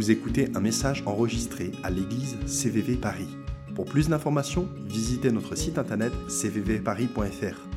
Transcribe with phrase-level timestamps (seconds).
[0.00, 3.28] Vous écoutez un message enregistré à l'église CVV Paris.
[3.74, 7.68] Pour plus d'informations, visitez notre site internet cvvparis.fr.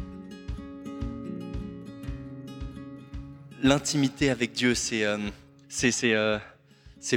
[3.61, 5.19] L'intimité avec Dieu, c'est euh,
[6.05, 6.39] euh,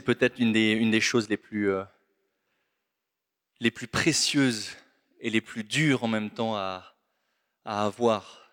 [0.04, 1.84] peut-être une des, une des choses les plus, euh,
[3.60, 4.70] les plus précieuses
[5.20, 6.96] et les plus dures en même temps à,
[7.64, 8.50] à avoir.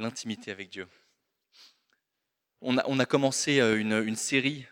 [0.00, 0.88] L'intimité avec Dieu.
[2.60, 4.66] On a, commencé euh, une, série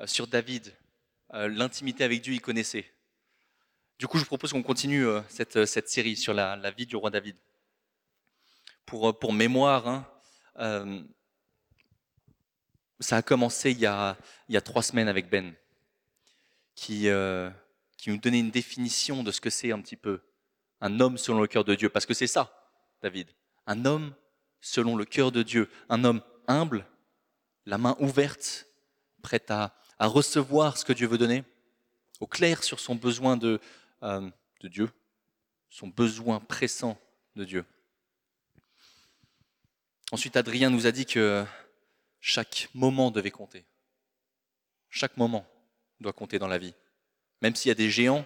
[0.00, 0.74] euh, sur David.
[1.34, 2.90] Euh, L'intimité avec Dieu, il connaissait.
[3.98, 7.36] Du coup, je vous propose qu'on continue cette, série sur la, vie du roi David.
[8.84, 11.06] Pour, mémoire, hein,
[13.00, 14.16] ça a commencé il y a,
[14.62, 15.54] trois semaines avec Ben,
[16.74, 20.20] qui nous donnait une définition de ce que c'est un petit peu
[20.82, 21.88] un homme selon le cœur de Dieu.
[21.88, 22.70] Parce que c'est ça,
[23.02, 23.30] David.
[23.66, 24.14] Un homme
[24.60, 25.70] selon le cœur de Dieu.
[25.88, 26.86] Un homme humble,
[27.66, 28.68] la main ouverte,
[29.22, 31.44] prêt à, recevoir ce que Dieu veut donner,
[32.20, 33.60] au clair sur son besoin de,
[34.02, 34.90] euh, de Dieu,
[35.68, 36.98] son besoin pressant
[37.34, 37.64] de Dieu.
[40.12, 41.44] Ensuite, Adrien nous a dit que
[42.20, 43.64] chaque moment devait compter.
[44.88, 45.46] Chaque moment
[46.00, 46.74] doit compter dans la vie.
[47.42, 48.24] Même s'il y a des géants,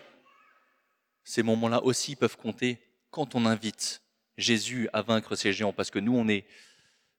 [1.24, 2.78] ces moments-là aussi peuvent compter
[3.10, 4.02] quand on invite
[4.36, 6.46] Jésus à vaincre ces géants, parce que nous, on n'est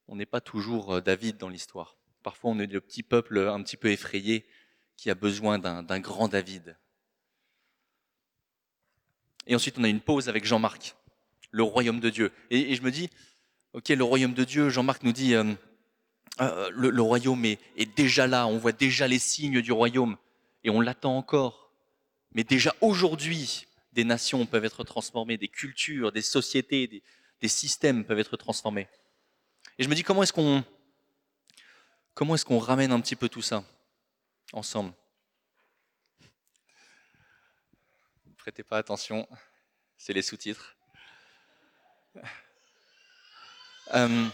[0.07, 1.97] on pas toujours euh, David dans l'histoire.
[2.23, 4.45] Parfois, on est le petit peuple un petit peu effrayé
[4.97, 6.77] qui a besoin d'un grand David.
[9.47, 10.95] Et ensuite, on a une pause avec Jean-Marc,
[11.49, 12.31] le royaume de Dieu.
[12.51, 13.09] Et, je me dis,
[13.73, 15.53] ok, le royaume de Dieu, Jean-Marc nous dit, euh,
[16.39, 20.17] euh, le, royaume est, est déjà là, on voit déjà les signes du royaume,
[20.63, 21.71] et on l'attend encore.
[22.33, 27.03] Mais déjà aujourd'hui, des nations peuvent être transformées, des cultures, des sociétés, des,
[27.41, 28.87] des systèmes peuvent être transformés.
[29.79, 30.63] Et je me dis, comment est-ce qu'on
[32.13, 33.63] comment est-ce qu'on ramène un petit peu tout ça
[34.53, 34.93] ensemble?
[38.37, 39.27] Prêtez pas attention,
[39.97, 40.75] c'est les sous-titres.
[43.93, 44.27] Euh,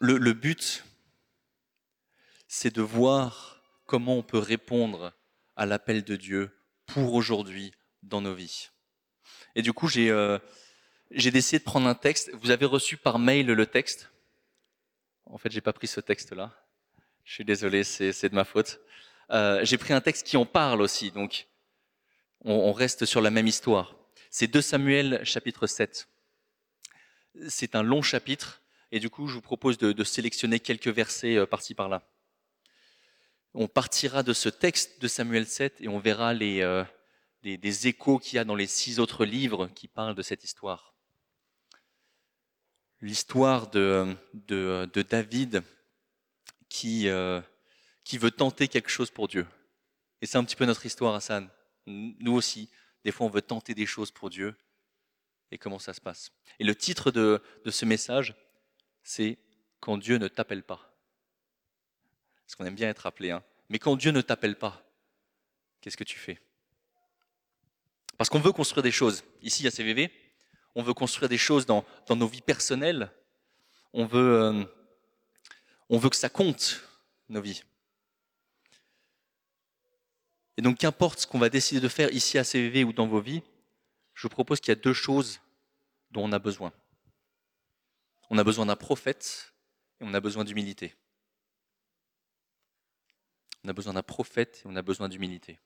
[0.00, 0.84] le, but,
[2.48, 5.14] c'est de voir comment on peut répondre
[5.56, 6.50] à l'appel de Dieu
[6.86, 8.70] pour aujourd'hui dans nos vies.
[9.54, 10.38] Et du coup, j'ai euh,
[11.10, 12.30] décidé de prendre un texte.
[12.34, 14.10] Vous avez reçu par mail le texte?
[15.26, 16.52] En fait, j'ai pas pris ce texte-là.
[17.24, 18.80] Je suis désolé, c'est de ma faute.
[19.30, 21.48] Euh, j'ai pris un texte qui en parle aussi, donc
[22.44, 23.96] on, reste sur la même histoire.
[24.30, 26.08] C'est 2 Samuel chapitre 7.
[27.48, 28.62] C'est un long chapitre,
[28.92, 32.02] et du coup, je vous propose de, sélectionner quelques versets euh, par-ci par-là.
[33.54, 36.84] On partira de ce texte de Samuel 7 et on verra les, euh,
[37.42, 40.44] des, des échos qu'il y a dans les six autres livres qui parlent de cette
[40.44, 40.93] histoire.
[43.00, 45.62] L'histoire de, de, de David
[46.68, 47.40] qui, euh,
[48.02, 49.46] qui veut tenter quelque chose pour Dieu.
[50.20, 51.48] Et c'est un petit peu notre histoire, Hassan.
[51.86, 52.70] Nous aussi,
[53.04, 54.56] des fois, on veut tenter des choses pour Dieu.
[55.50, 56.32] Et comment ça se passe?
[56.58, 58.34] Et le titre de, de ce message,
[59.02, 59.38] c'est
[59.80, 60.94] Quand Dieu ne t'appelle pas.
[62.44, 63.30] Parce qu'on aime bien être appelé.
[63.30, 63.44] Hein.
[63.68, 64.82] Mais quand Dieu ne t'appelle pas,
[65.80, 66.40] qu'est-ce que tu fais?
[68.16, 69.24] Parce qu'on veut construire des choses.
[69.42, 70.10] Ici, à CVV,
[70.74, 73.12] on veut construire des choses dans, nos vies personnelles.
[73.92, 74.64] On veut, euh,
[75.88, 76.82] on veut que ça compte,
[77.28, 77.62] nos vies.
[80.56, 83.20] Et donc, qu'importe ce qu'on va décider de faire ici à CVV ou dans vos
[83.20, 83.42] vies,
[84.14, 85.40] je vous propose qu'il y a deux choses
[86.10, 86.72] dont on a besoin.
[88.30, 89.52] On a besoin d'un prophète
[90.00, 90.96] et on a besoin d'humilité.
[93.64, 95.58] On a besoin d'un prophète et on a besoin d'humilité.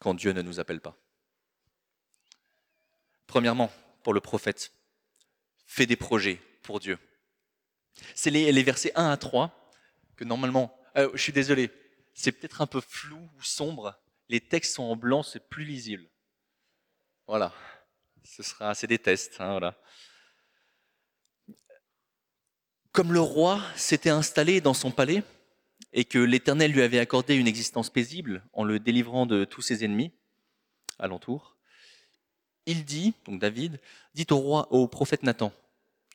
[0.00, 0.96] Quand Dieu ne nous appelle pas.
[3.26, 3.70] Premièrement,
[4.02, 4.72] pour le prophète,
[5.66, 6.98] fais des projets pour Dieu.
[8.14, 9.70] C'est les, versets 1 à 3
[10.16, 11.70] que normalement, euh, je suis désolé,
[12.14, 13.98] c'est peut-être un peu flou ou sombre.
[14.28, 16.08] Les textes sont en blanc, c'est plus lisible.
[17.26, 17.52] Voilà,
[18.24, 19.40] ce sera, c'est des tests.
[19.40, 19.78] Hein, voilà.
[22.92, 25.22] Comme le roi s'était installé dans son palais
[25.92, 29.84] et que l'Éternel lui avait accordé une existence paisible en le délivrant de tous ses
[29.84, 30.12] ennemis
[30.98, 31.55] alentour,
[32.66, 33.80] il dit, donc David,
[34.14, 35.52] dit au roi, au prophète Nathan,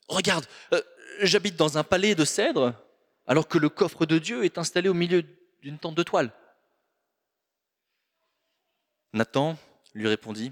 [0.08, 0.82] regarde, euh,
[1.22, 2.76] j'habite dans un palais de cèdre
[3.26, 5.24] alors que le coffre de Dieu est installé au milieu
[5.62, 6.34] d'une tente de toile.
[9.14, 9.58] Nathan
[9.94, 10.52] lui répondit,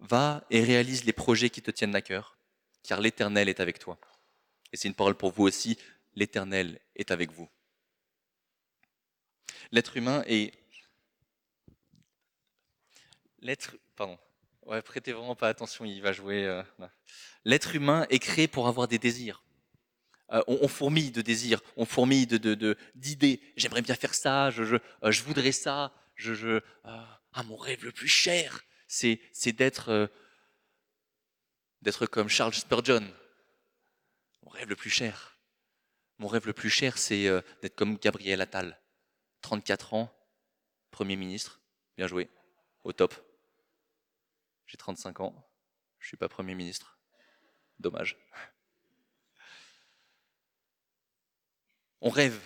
[0.00, 2.36] va et réalise les projets qui te tiennent à cœur,
[2.82, 3.98] car l'Éternel est avec toi.
[4.72, 5.78] Et c'est une parole pour vous aussi,
[6.14, 7.48] l'Éternel est avec vous.
[9.72, 10.52] L'être humain est...
[13.40, 13.76] L'être...
[13.96, 14.18] Pardon.
[14.70, 16.44] Ouais, prêtez vraiment pas attention, il va jouer...
[16.46, 16.62] Euh...
[17.44, 19.42] L'être humain est créé pour avoir des désirs.
[20.32, 22.28] euh, on, fourmille de désirs, on fourmille
[22.94, 23.42] d'idées.
[23.56, 25.92] J'aimerais bien faire ça, je, euh, voudrais ça,
[26.84, 30.08] ah, mon rêve le plus cher, c'est, c'est d'être,
[31.82, 33.02] d'être comme Charles Spurgeon.
[34.44, 35.36] Mon rêve le plus cher.
[36.18, 37.28] Mon rêve le plus cher, c'est
[37.60, 38.80] d'être comme Gabriel Attal.
[39.40, 40.14] 34 ans,
[40.92, 41.60] Premier ministre,
[41.96, 42.28] bien joué,
[42.84, 43.29] au top.
[44.70, 45.34] J'ai 35 ans,
[45.98, 46.96] je ne suis pas Premier ministre.
[47.80, 48.16] Dommage.
[52.00, 52.40] On rêve.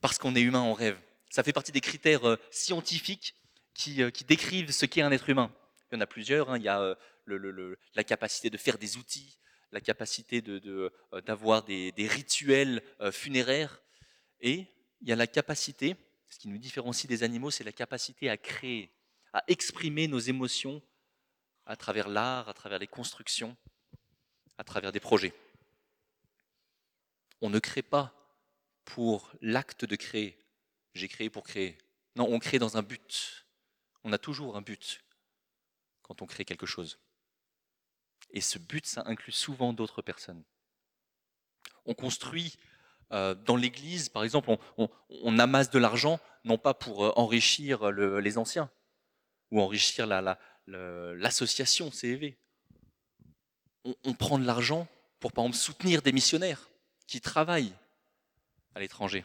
[0.00, 0.96] Parce qu'on est humain, on rêve.
[1.28, 3.34] Ça fait partie des critères euh, scientifiques
[3.98, 5.52] euh, qui, décrivent ce qu'est un être humain.
[5.90, 6.48] Il y en a plusieurs.
[6.48, 6.58] Hein.
[6.58, 6.94] Il y a euh,
[7.94, 9.40] la capacité de faire des outils,
[9.72, 13.82] la capacité d'avoir de, des, rituels funéraires.
[14.40, 14.68] Et
[15.00, 15.96] il y a la capacité,
[16.28, 18.92] ce qui nous différencie des animaux, c'est la capacité à créer,
[19.32, 20.80] à exprimer nos émotions
[21.70, 23.56] à travers l'art, à travers les constructions,
[24.58, 25.32] à travers des projets.
[27.40, 28.12] On ne crée pas
[28.84, 30.36] pour l'acte de créer.
[30.94, 31.78] J'ai créé pour créer.
[32.16, 33.46] Non, on crée dans un but.
[34.02, 35.04] On a toujours un but
[36.02, 36.98] quand on crée quelque chose.
[38.30, 40.42] Et ce but, ça inclut souvent d'autres personnes.
[41.84, 42.58] On construit
[43.12, 48.38] euh, dans l'Église, par exemple, on, amasse de l'argent, non pas pour euh, enrichir les
[48.38, 48.70] anciens
[49.52, 50.38] ou enrichir la,
[51.90, 52.34] CEV.
[53.84, 54.86] On, on prend de l'argent
[55.20, 56.68] pour, par exemple, soutenir des missionnaires
[57.06, 57.72] qui travaillent
[58.74, 59.24] à l'étranger.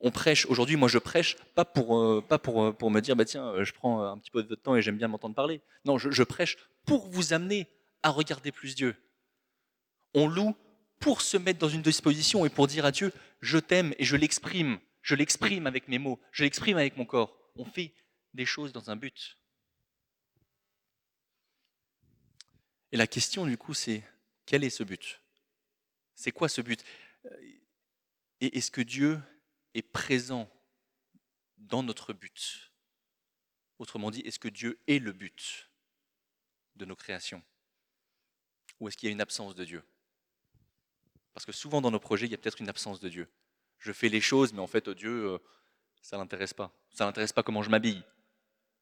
[0.00, 3.24] On prêche, aujourd'hui moi je prêche, pas pour, euh, pas pour, pour me dire, bah
[3.24, 5.62] tiens, je prends un petit peu de votre temps et j'aime bien m'entendre parler.
[5.84, 7.66] Non, je prêche pour vous amener
[8.02, 8.94] à regarder plus Dieu.
[10.14, 10.54] On loue
[11.00, 14.16] pour se mettre dans une disposition et pour dire à Dieu, je t'aime et je
[14.16, 14.78] l'exprime.
[15.02, 17.36] Je l'exprime avec mes mots, je l'exprime avec mon corps.
[17.56, 17.92] On fait
[18.34, 19.38] des choses dans un but.
[22.96, 24.02] Et la question du coup, c'est
[24.46, 25.20] quel est ce but?
[26.14, 26.82] C'est quoi ce but?
[28.40, 29.20] Et est-ce que Dieu
[29.74, 30.50] est présent
[31.58, 32.72] dans notre but?
[33.78, 35.70] Autrement dit, est-ce que Dieu est le but
[36.76, 37.42] de nos créations?
[38.80, 39.82] Ou est-ce qu'il y a une absence de Dieu?
[41.34, 43.30] Parce que souvent dans nos projets, il y a peut-être une absence de Dieu.
[43.78, 45.38] Je fais les choses, mais en fait, Dieu, euh,
[46.00, 46.72] ça ne l'intéresse pas.
[46.92, 48.02] Ça ne l'intéresse pas comment je m'habille.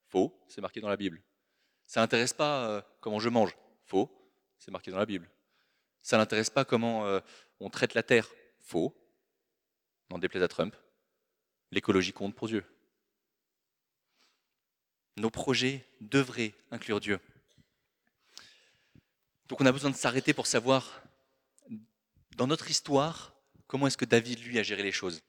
[0.07, 1.21] Faux, c'est marqué dans la Bible.
[1.85, 3.57] Ça ne l'intéresse pas euh, comment je mange.
[3.85, 4.11] Faux,
[4.59, 5.31] c'est marqué dans la Bible.
[6.03, 7.21] Ça ne l'intéresse pas comment euh,
[7.61, 8.29] on traite la terre.
[8.61, 8.95] Faux,
[10.11, 10.75] n'en déplaise à Trump.
[11.71, 12.65] L'écologie compte pour Dieu.
[15.17, 17.21] Nos projets devraient inclure Dieu.
[19.49, 21.03] Donc on a besoin de s'arrêter pour savoir
[22.37, 23.35] dans notre histoire,
[23.67, 25.23] comment est-ce que David, lui, a géré les choses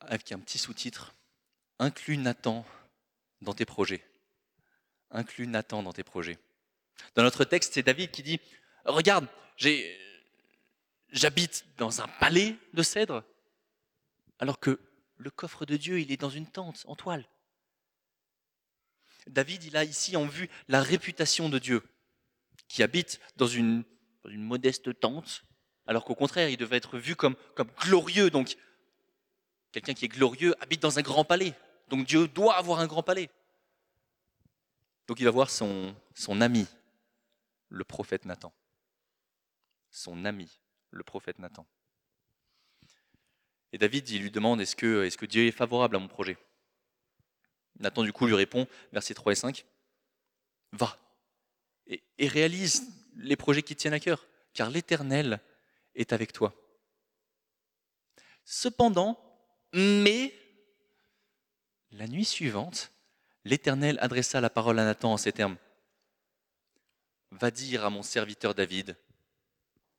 [0.00, 1.14] Avec un petit sous-titre,
[1.78, 2.66] Inclus Nathan
[3.42, 4.04] dans tes projets.
[5.10, 6.38] Inclus Nathan dans tes projets.
[7.14, 8.40] Dans notre texte, c'est David qui dit,
[8.84, 9.26] regarde,
[11.10, 13.24] j'habite dans un palais de cèdre,
[14.38, 14.80] alors que
[15.18, 17.26] le coffre de Dieu, il est dans une tente en toile.
[19.26, 21.82] David, il a ici en vue la réputation de Dieu
[22.68, 23.84] qui habite dans une,
[24.24, 25.44] modeste tente,
[25.86, 28.30] alors qu'au contraire, il devait être vu comme, comme glorieux.
[28.30, 28.56] Donc,
[29.72, 31.54] quelqu'un qui est glorieux habite dans un grand palais.
[31.92, 33.28] Donc, Dieu doit avoir un grand palais.
[35.06, 35.94] Donc, il va voir son,
[36.40, 36.66] ami,
[37.68, 38.50] le prophète Nathan.
[39.90, 40.58] Son ami,
[40.90, 41.66] le prophète Nathan.
[43.72, 46.38] Et David, il lui demande est-ce que, est que Dieu est favorable à mon projet?
[47.78, 49.66] Nathan, du coup, lui répond, versets 3 et 5
[50.72, 50.96] Va,
[51.86, 55.40] et, réalise les projets qui tiennent à cœur, car l'Éternel
[55.94, 56.54] est avec toi.
[58.46, 59.22] Cependant,
[59.74, 60.32] mais
[61.92, 62.92] la nuit suivante,
[63.44, 65.56] l'Éternel adressa la parole à Nathan en ces termes.
[67.30, 68.96] Va dire à mon serviteur David,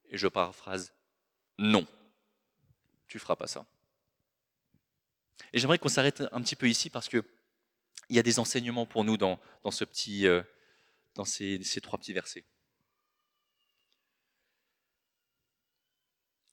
[0.09, 0.93] et je paraphrase,
[1.57, 1.87] non,
[3.07, 3.65] tu feras pas ça.
[5.51, 7.23] Et j'aimerais qu'on s'arrête un petit peu ici parce qu'il
[8.09, 10.43] y a des enseignements pour nous dans, euh,
[11.15, 12.45] dans ces, trois petits versets.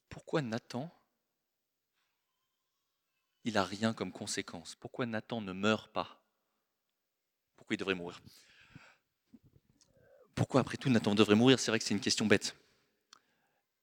[0.09, 0.91] Pourquoi Nathan,
[3.45, 6.21] il n'a rien comme conséquence Pourquoi Nathan ne meurt pas?
[7.57, 8.21] Pourquoi il devrait mourir?
[10.35, 11.59] Pourquoi après tout Nathan devrait mourir?
[11.59, 12.57] C'est vrai que c'est une question bête.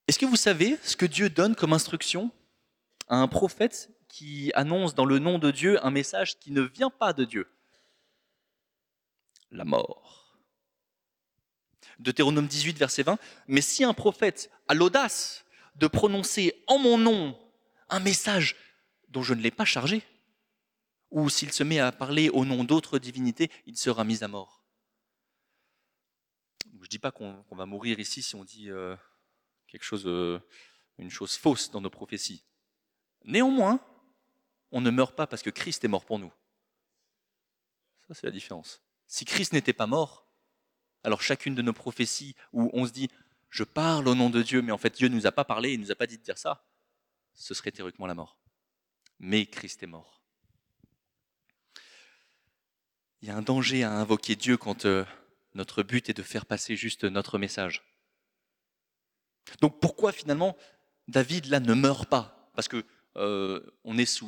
[0.08, 2.32] Est-ce que vous savez ce que Dieu donne comme instruction
[3.08, 6.90] à un prophète qui annonce dans le nom de Dieu un message qui ne vient
[6.90, 7.48] pas de Dieu?
[9.52, 10.38] La mort.
[12.00, 13.20] Deutéronome 18, verset 20.
[13.48, 15.46] Mais si un prophète a l'audace
[15.76, 17.38] de prononcer en mon nom
[17.90, 18.56] un message
[19.24, 20.04] je ne l'ai pas chargé,
[21.12, 24.64] ou s'il se met à parler au nom d'autres divinités, il sera mis à mort.
[26.66, 28.96] je ne dis pas qu'on va mourir ici si on dit euh,
[29.68, 30.40] quelque chose, euh,
[30.98, 32.44] une chose fausse dans nos prophéties.
[33.26, 33.80] Néanmoins,
[34.72, 36.32] on ne meurt pas parce que Christ est mort pour nous.
[38.08, 38.82] Ça, c'est la différence.
[39.06, 40.28] Si Christ n'était pas mort,
[41.04, 43.10] alors chacune de nos prophéties où on se dit
[43.50, 45.74] je parle au nom de Dieu, mais en fait Dieu ne nous a pas parlé,
[45.74, 46.66] il ne nous a pas dit de dire ça,
[47.34, 48.38] ce serait théoriquement la mort.
[49.20, 50.22] Mais Christ est mort.
[53.22, 55.04] Il y a un danger à invoquer Dieu quand euh,
[55.56, 57.84] notre but est de faire passer juste notre message.
[59.62, 60.56] Donc pourquoi finalement
[61.08, 62.52] David là ne meurt pas?
[62.54, 64.24] Parce que euh, on est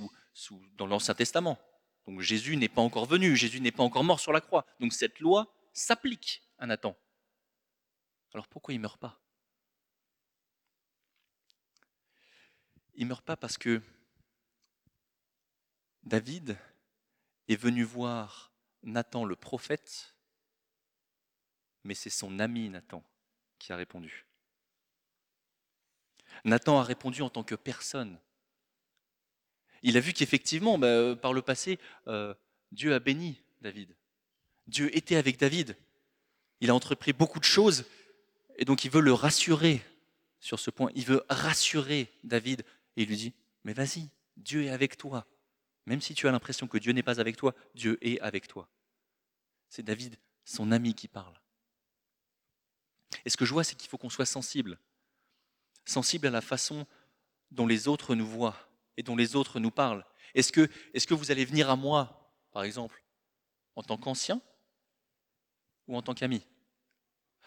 [0.78, 1.60] dans l'Ancien Testament.
[2.08, 4.66] Donc Jésus n'est pas encore venu, Jésus n'est pas encore mort sur la croix.
[4.80, 6.98] Donc cette loi s'applique à Nathan.
[8.34, 9.22] Alors pourquoi il meurt pas?
[12.96, 13.82] Il meurt pas parce que
[16.04, 16.58] David
[17.48, 18.52] est venu voir
[18.84, 20.16] Nathan le prophète,
[21.84, 23.04] mais c'est son ami Nathan
[23.58, 24.26] qui a répondu.
[26.46, 28.18] Nathan a répondu en tant que personne.
[29.82, 32.34] Il a vu qu'effectivement, bah, par le passé, euh,
[32.72, 33.96] Dieu a béni David.
[34.68, 35.76] Dieu était avec David.
[36.62, 37.86] Il a entrepris beaucoup de choses
[38.58, 39.82] et donc il veut le rassurer
[40.40, 40.92] sur ce point.
[40.96, 42.62] Il veut rassurer David
[42.96, 45.26] et il lui dit, mais vas-y, Dieu est avec toi.
[45.90, 48.70] Même si tu as l'impression que Dieu n'est pas avec toi, Dieu est avec toi.
[49.70, 51.34] C'est David, son ami, qui parle.
[53.26, 54.78] Et ce que je vois, c'est qu'il faut qu'on soit sensible.
[55.86, 56.86] Sensible à la façon
[57.50, 58.56] dont les autres nous voient
[58.98, 60.06] et dont les autres nous parlent.
[60.36, 63.04] Est-ce que, que vous allez venir à moi, par exemple,
[63.76, 64.40] en tant qu'ancien
[65.88, 66.46] ou en tant qu'ami?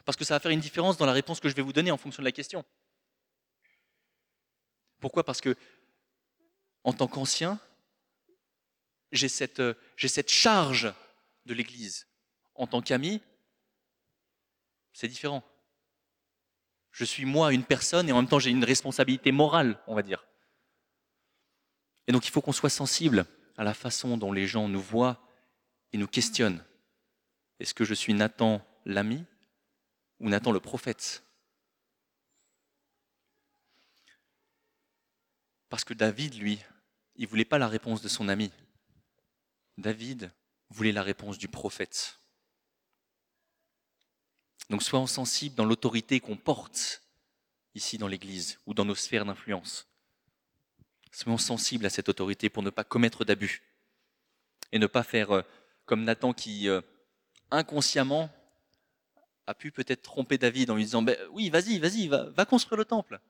[0.05, 1.93] Parce que ça va faire une différence dans la réponse que je vais vous donner
[1.93, 2.65] en fonction de la question.
[4.99, 5.23] Pourquoi?
[5.23, 5.55] Parce que,
[6.83, 7.61] en tant qu'ancien,
[9.13, 10.93] j'ai cette, euh, cette charge
[11.47, 12.07] de l'Église.
[12.55, 13.21] En tant qu'ami,
[14.93, 15.45] c'est différent.
[16.91, 20.03] Je suis moi une personne et en même temps j'ai une responsabilité morale, on va
[20.03, 20.27] dire.
[22.07, 23.27] Et donc il faut qu'on soit sensible
[23.57, 25.27] à la façon dont les gens nous voient
[25.93, 26.65] et nous questionnent.
[27.61, 29.25] Est-ce que je suis Nathan l'ami
[30.21, 31.23] ou Nathan le prophète?
[35.69, 36.59] Parce que David, lui,
[37.17, 38.53] il voulait pas la réponse de son ami.
[39.79, 40.33] David
[40.71, 42.19] voulait la réponse du prophète.
[44.71, 47.03] Donc soyons sensibles dans l'autorité qu'on porte
[47.75, 49.87] ici dans l'Église ou dans nos sphères d'influence.
[51.11, 53.63] Soyons sensibles à cette autorité pour ne pas commettre d'abus
[54.73, 55.43] et ne pas faire euh,
[55.85, 56.81] comme Nathan qui, euh,
[57.51, 58.31] inconsciemment,
[59.47, 62.79] a pu peut-être tromper David en lui disant ben, Oui, vas-y, vas-y, va, va construire
[62.79, 63.21] le temple.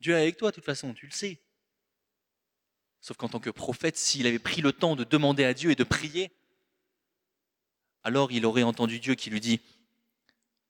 [0.00, 1.40] Dieu est avec toi de toute façon, tu le sais.
[3.02, 5.74] Sauf qu'en tant que prophète, s'il avait pris le temps de demander à Dieu et
[5.74, 6.30] de prier,
[8.04, 9.60] alors il aurait entendu Dieu qui lui dit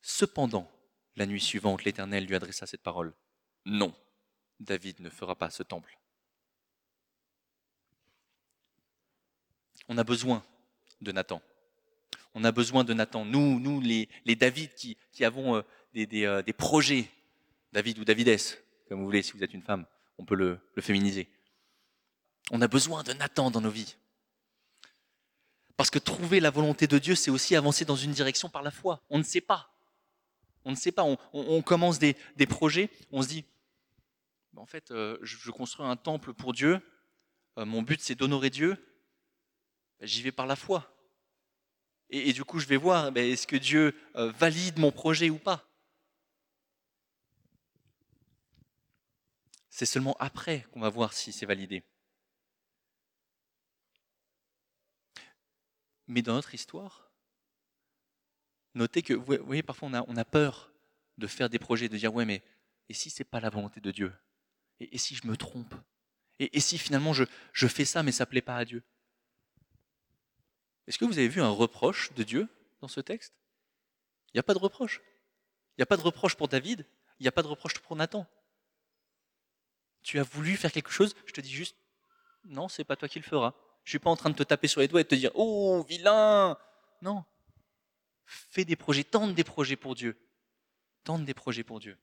[0.01, 0.69] Cependant,
[1.15, 3.13] la nuit suivante, l'Éternel lui adressa cette parole.
[3.67, 3.95] Non,
[4.61, 5.99] David ne fera pas ce temple.
[9.89, 10.43] On a besoin
[11.03, 11.43] de Nathan.
[12.33, 13.27] On a besoin de Nathan.
[13.27, 15.63] Nous, nous les, David qui, avons euh,
[15.97, 17.11] euh, des, projets,
[17.75, 19.85] David ou Davidès, comme vous voulez, si vous êtes une femme,
[20.17, 21.29] on peut le féminiser.
[22.53, 23.97] On a besoin de Nathan dans nos vies.
[25.79, 28.71] Parce que trouver la volonté de Dieu, c'est aussi avancer dans une direction par la
[28.71, 29.03] foi.
[29.09, 29.75] On ne sait pas.
[30.65, 32.15] On ne sait pas, on, commence des,
[32.49, 33.45] projets, on se dit,
[34.55, 36.81] en fait, euh, je, construis un temple pour Dieu,
[37.59, 38.77] euh, mon but c'est d'honorer Dieu,
[39.99, 40.95] ben, j'y vais par la foi.
[42.11, 45.39] Et, du coup, je vais voir, ben, est-ce que Dieu euh, valide mon projet ou
[45.39, 45.67] pas?
[49.69, 51.83] C'est seulement après qu'on va voir si c'est validé.
[56.13, 57.11] Mais dans notre histoire,
[58.75, 60.73] Notez que, vous voyez, parfois on a, peur
[61.19, 62.43] de faire des projets, de dire, ouais, mais
[62.89, 64.13] et si c'est pas la volonté de Dieu?
[64.81, 65.75] Et, si je me trompe?
[66.39, 68.83] Et, si finalement je, je fais ça, mais ça ne plaît pas à Dieu?
[70.87, 72.49] Est-ce que vous avez vu un reproche de Dieu
[72.81, 73.35] dans ce texte?
[74.29, 75.03] Il n'y a pas de reproche.
[75.77, 76.87] Il n'y a pas de reproche pour David,
[77.21, 78.27] il n'y a pas de reproche pour Nathan.
[80.03, 81.77] Tu as voulu faire quelque chose, je te dis juste,
[82.45, 83.55] non, c'est pas toi qui le feras.
[83.85, 85.15] Je ne suis pas en train de te taper sur les doigts et de te
[85.15, 86.57] dire, oh, vilain
[87.01, 87.25] Non,
[88.25, 90.19] Fais des projets, tente des projets pour Dieu.
[91.05, 91.99] Tente des projets pour Dieu.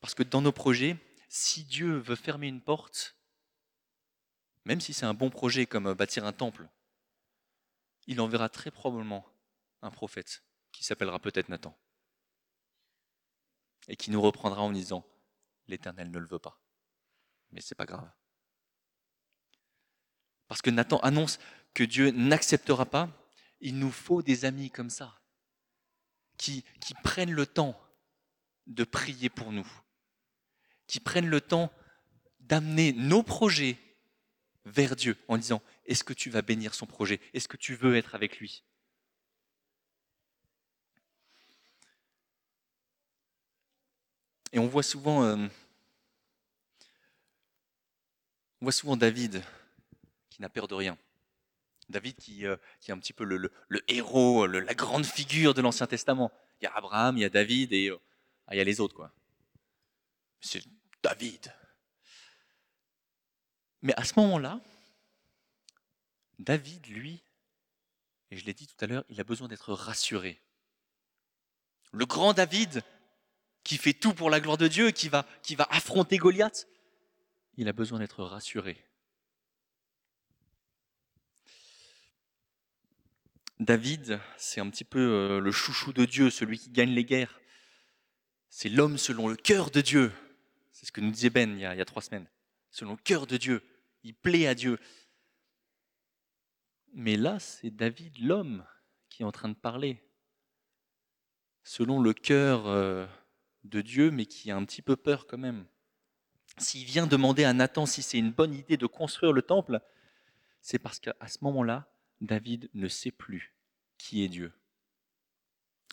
[0.00, 0.96] Parce que dans nos projets,
[1.28, 3.16] si Dieu veut fermer une porte,
[4.64, 6.68] même si c'est un bon projet comme bâtir un temple,
[8.06, 9.26] il enverra très probablement
[9.82, 11.76] un prophète qui s'appellera peut-être Nathan
[13.88, 15.06] et qui nous reprendra en disant
[15.66, 16.61] l'Éternel ne le veut pas.
[17.52, 18.10] Mais c'est pas grave.
[20.48, 21.38] Parce que Nathan annonce
[21.74, 23.10] que Dieu n'acceptera pas
[23.62, 25.20] il nous faut des amis comme ça,
[26.36, 27.80] qui, qui prennent le temps
[28.66, 29.66] de prier pour nous,
[30.86, 31.72] qui prennent le temps
[32.40, 33.78] d'amener nos projets
[34.64, 37.20] vers Dieu en disant, est-ce que tu vas bénir son projet?
[37.32, 38.64] Est-ce que tu veux être avec lui?
[44.52, 45.48] Et on voit souvent, euh,
[48.62, 49.42] on voit souvent David
[50.30, 50.96] qui n'a peur de rien.
[51.88, 53.50] David qui, euh, est un petit peu le,
[53.88, 56.30] héros, la grande figure de l'Ancien Testament.
[56.60, 57.98] Il y a Abraham, il y a David et euh,
[58.46, 59.10] ah, il y a les autres.
[60.40, 60.62] C'est
[61.02, 61.52] David.
[63.82, 64.60] Mais à ce moment-là,
[66.38, 67.20] David, lui,
[68.30, 70.40] et je l'ai dit tout à l'heure, il a besoin d'être rassuré.
[71.90, 72.84] Le grand David,
[73.64, 75.26] qui fait tout pour la gloire de Dieu, qui va
[75.68, 76.68] affronter Goliath,
[77.56, 78.84] il a besoin d'être rassuré.
[83.60, 87.40] David, c'est un petit peu euh, le chouchou de Dieu, celui qui gagne les guerres.
[88.48, 90.12] C'est l'homme selon le cœur de Dieu.
[90.72, 92.26] C'est ce que nous disait Ben il y, a, trois semaines.
[92.70, 93.62] Selon le cœur de Dieu.
[94.02, 94.78] Il plaît à Dieu.
[96.92, 98.66] Mais là, c'est David, l'homme,
[99.08, 100.02] qui est en train de parler.
[101.62, 103.06] Selon le cœur euh,
[103.62, 105.66] de Dieu, mais qui a un petit peu peur quand même.
[106.58, 109.80] S'il vient demander à Nathan si c'est une bonne idée de construire le temple,
[110.60, 111.90] c'est parce qu'à ce moment-là,
[112.20, 113.54] David ne sait plus
[113.98, 114.52] qui est Dieu.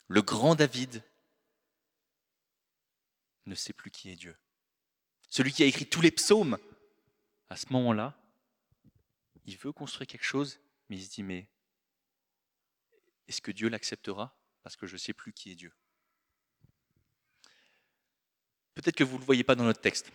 [0.07, 1.03] Le grand David
[3.45, 4.35] ne sait plus qui est Dieu.
[5.29, 6.57] Celui qui a écrit tous les psaumes,
[7.49, 8.19] à ce moment-là,
[9.45, 11.47] il veut construire quelque chose, mais il se dit, mais
[13.27, 15.73] est-ce que Dieu l'acceptera Parce que je ne sais plus qui est Dieu?
[18.73, 20.11] Peut-être que vous ne le voyez pas dans notre texte.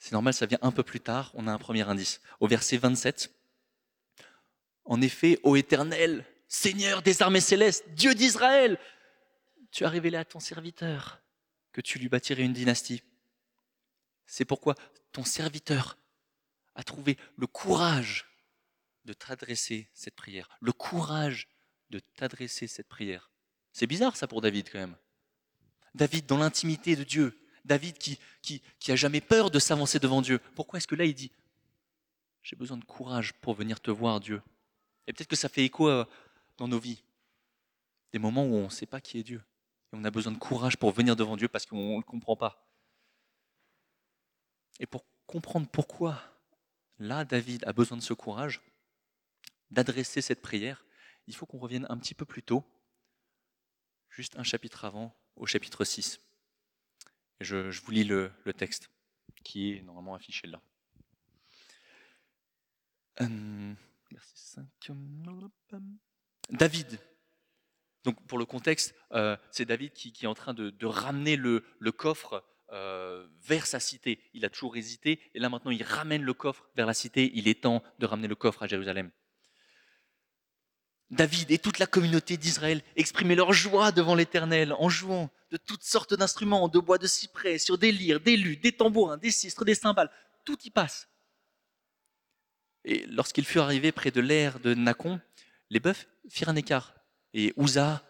[0.00, 2.20] C'est normal, ça vient un peu plus tard, on a un premier indice.
[2.40, 3.30] Au verset 27,
[4.86, 8.78] En effet, ô Éternel, Seigneur des armées célestes, Dieu d'Israël,
[9.70, 11.20] tu as révélé à ton serviteur
[11.72, 13.02] que tu lui bâtirais une dynastie.
[14.26, 14.74] C'est pourquoi
[15.12, 15.98] ton serviteur
[16.74, 18.26] a trouvé le courage
[19.04, 21.46] de t'adresser cette prière, le courage
[21.90, 23.30] de t'adresser cette prière.
[23.72, 24.96] C'est bizarre ça pour David quand même.
[25.94, 30.40] David dans l'intimité de Dieu, David qui, qui, a jamais peur de s'avancer devant Dieu.
[30.54, 31.30] Pourquoi est-ce que là il dit
[32.42, 34.42] J'ai besoin de courage pour venir te voir, Dieu
[35.06, 36.04] Et peut-être que ça fait écho euh,
[36.56, 37.02] dans nos vies.
[38.12, 39.42] Des moments où on ne sait pas qui est Dieu.
[39.92, 42.36] Et on a besoin de courage pour venir devant Dieu parce qu'on ne le comprend
[42.36, 42.66] pas.
[44.78, 46.20] Et pour comprendre pourquoi
[46.98, 48.60] là David a besoin de ce courage,
[49.70, 50.84] d'adresser cette prière,
[51.26, 52.64] il faut qu'on revienne un petit peu plus tôt,
[54.08, 56.20] juste un chapitre avant, au chapitre 6.
[57.40, 58.90] Je, vous lis le, texte
[59.44, 60.60] qui est normalement affiché là.
[63.20, 63.74] Euh,
[66.50, 66.98] David.
[68.04, 72.44] Donc pour le contexte, euh, c'est David qui, est en train de, ramener le, coffre
[72.72, 74.22] euh, vers sa cité.
[74.32, 77.30] Il a toujours hésité et là maintenant il ramène le coffre vers la cité.
[77.34, 79.10] Il est temps de ramener le coffre à Jérusalem.
[81.10, 85.82] David et toute la communauté d'Israël exprimaient leur joie devant l'Éternel en jouant de toutes
[85.82, 89.64] sortes d'instruments, de bois de cyprès, sur des lyres, des luths, des tambourins, des sistres,
[89.64, 90.10] des cymbales.
[90.44, 91.08] Tout y passe.
[92.84, 95.20] Et lorsqu'ils furent arrivés près de l'air de Nacon,
[95.68, 96.94] les bœufs firent un écart.
[97.34, 98.02] Et Ouza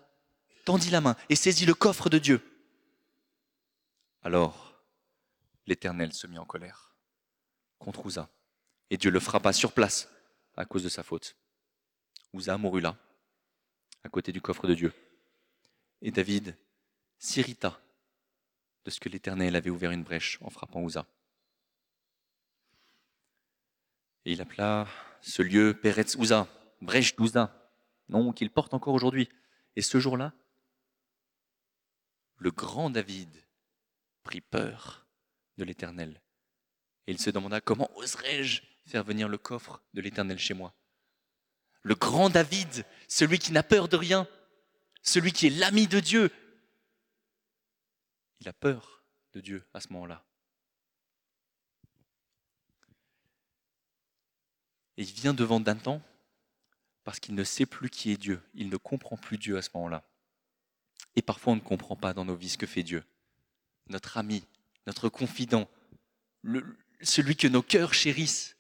[0.65, 2.41] tendit la main et saisit le coffre de Dieu.
[4.23, 4.85] Alors
[5.67, 6.95] l'Éternel se mit en colère
[7.79, 8.29] contre Ouza.
[8.91, 10.09] Et Dieu le frappa sur place
[10.57, 11.37] à cause de sa faute.
[12.33, 12.97] Ouza mourut là,
[14.05, 14.93] à côté du coffre de Dieu.
[16.03, 16.57] Et David
[17.19, 17.81] s'irrita
[18.85, 21.07] de ce que l'Éternel avait ouvert une brèche en frappant Ouza.
[24.25, 24.87] Et il appela
[25.21, 26.47] ce lieu Peretz Ouza,
[26.81, 27.71] brèche d'Ouza,
[28.09, 29.29] nom qu'il porte encore aujourd'hui.
[29.77, 30.33] Et ce jour-là,
[32.37, 33.31] le grand David
[34.23, 35.07] prit peur
[35.59, 36.21] de l'Éternel.
[37.07, 40.75] Et il se demanda comment oserais-je faire venir le coffre de l'Éternel chez moi?
[41.83, 44.27] Le grand David, celui qui n'a peur de rien,
[45.03, 46.31] celui qui est l'ami de Dieu.
[48.41, 50.25] Il a peur de Dieu à ce moment-là.
[54.97, 56.03] Et il vient devant Nathan
[57.05, 58.43] parce qu'il ne sait plus qui est Dieu.
[58.55, 60.05] Il ne comprend plus Dieu à ce moment-là.
[61.17, 63.03] Et parfois on ne comprend pas dans nos vies ce que fait Dieu.
[63.89, 64.45] Notre ami,
[64.87, 65.69] notre confident,
[67.03, 68.57] celui que nos cœurs chérissent.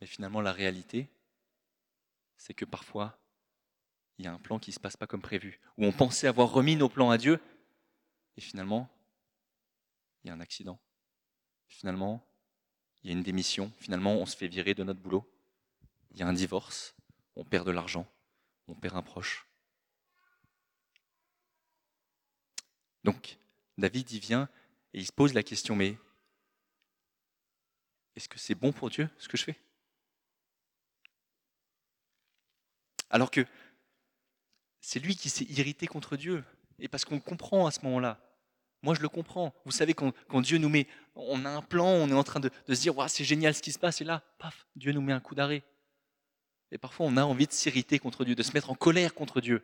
[0.00, 1.10] Mais finalement, la réalité,
[2.36, 3.18] c'est que parfois,
[4.18, 6.26] il y a un plan qui ne se passe pas comme prévu, où on pensait
[6.26, 7.40] avoir remis nos plans à Dieu,
[8.36, 8.88] et finalement,
[10.22, 10.80] il y a un accident.
[11.68, 12.26] Finalement,
[13.02, 13.72] il y a une démission.
[13.78, 15.30] Finalement, on se fait virer de notre boulot.
[16.10, 16.94] il y a un divorce,
[17.36, 18.06] on perd de l'argent,
[18.68, 19.46] on perd un proche.
[23.04, 23.38] Donc,
[23.78, 24.48] David y vient
[24.92, 25.96] et il se pose la question, mais
[28.16, 29.56] est-ce que c'est bon pour Dieu ce que je fais?
[33.10, 33.44] Alors que
[34.80, 36.44] c'est lui qui s'est irrité contre Dieu.
[36.78, 38.18] Et parce qu'on comprend à ce moment-là.
[38.82, 39.54] Moi, je le comprends.
[39.66, 42.50] Vous savez, quand, Dieu nous met, on a un plan, on est en train de,
[42.68, 45.20] se dire, c'est génial ce qui se passe, et là, paf, Dieu nous met un
[45.20, 45.62] coup d'arrêt.
[46.72, 49.40] Et parfois, on a envie de s'irriter contre Dieu, de se mettre en colère contre
[49.40, 49.62] Dieu.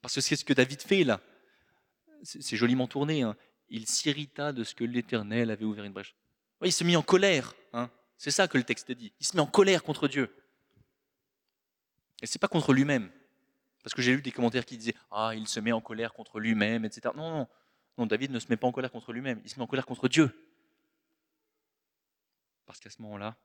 [0.00, 1.20] Parce que c'est ce que David fait là.
[2.22, 3.22] C'est joliment tourné.
[3.22, 3.36] Hein.
[3.68, 6.14] Il s'irrita de ce que l'Éternel avait ouvert une brèche.
[6.64, 7.54] il se mit en colère.
[7.72, 7.90] Hein.
[8.16, 9.12] C'est ça que le texte dit.
[9.20, 10.30] Il se met en colère contre Dieu.
[12.22, 13.10] Et c'est pas contre lui-même.
[13.82, 16.38] Parce que j'ai lu des commentaires qui disaient Ah, il se met en colère contre
[16.38, 17.14] lui-même, etc.
[17.16, 17.48] Non, non,
[17.98, 19.86] non, David ne se met pas en colère contre lui-même, il se met en colère
[19.86, 20.30] contre Dieu.
[22.66, 23.36] Parce qu'à ce moment-là,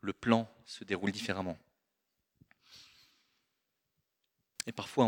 [0.00, 1.58] le plan se déroule différemment.
[4.66, 5.06] Et parfois,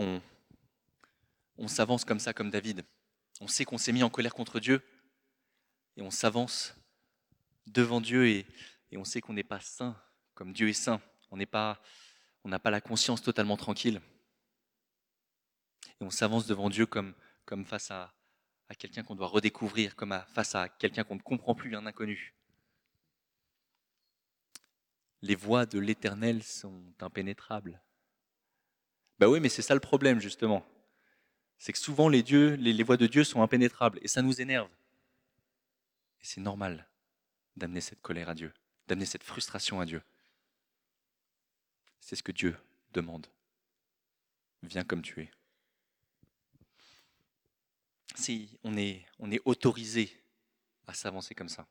[1.57, 2.85] on, s'avance comme ça, comme David.
[3.41, 4.83] On sait qu'on s'est mis en colère contre Dieu,
[5.97, 6.75] et on s'avance
[7.67, 8.47] devant Dieu, et,
[8.91, 9.97] et on sait qu'on n'est pas saint
[10.35, 11.01] comme Dieu est saint.
[11.31, 11.81] On n'est pas
[12.47, 14.01] on n'a pas la conscience totalement tranquille.
[16.01, 17.13] Et on s'avance devant Dieu comme,
[17.45, 18.15] comme face à,
[18.69, 22.37] à quelqu'un qu'on doit redécouvrir, comme face à quelqu'un qu'on ne comprend plus, un inconnu.
[25.23, 27.83] Les voies de l'Éternel sont impénétrables.
[29.19, 30.65] Ben oui, mais c'est ça le problème, justement.
[31.59, 34.71] C'est que souvent les, dieux, les voies de Dieu sont impénétrables, et ça nous énerve.
[36.21, 36.89] Et c'est normal
[37.57, 38.55] d'amener cette colère à Dieu,
[38.87, 40.01] d'amener cette frustration à Dieu.
[42.01, 42.57] C'est ce que Dieu
[42.93, 43.27] demande.
[44.63, 45.31] Viens comme tu es.
[48.15, 50.11] Si on est, on est autorisé
[50.87, 51.67] à s'avancer comme ça,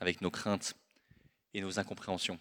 [0.00, 0.74] avec nos craintes
[1.54, 2.38] et nos incompréhensions.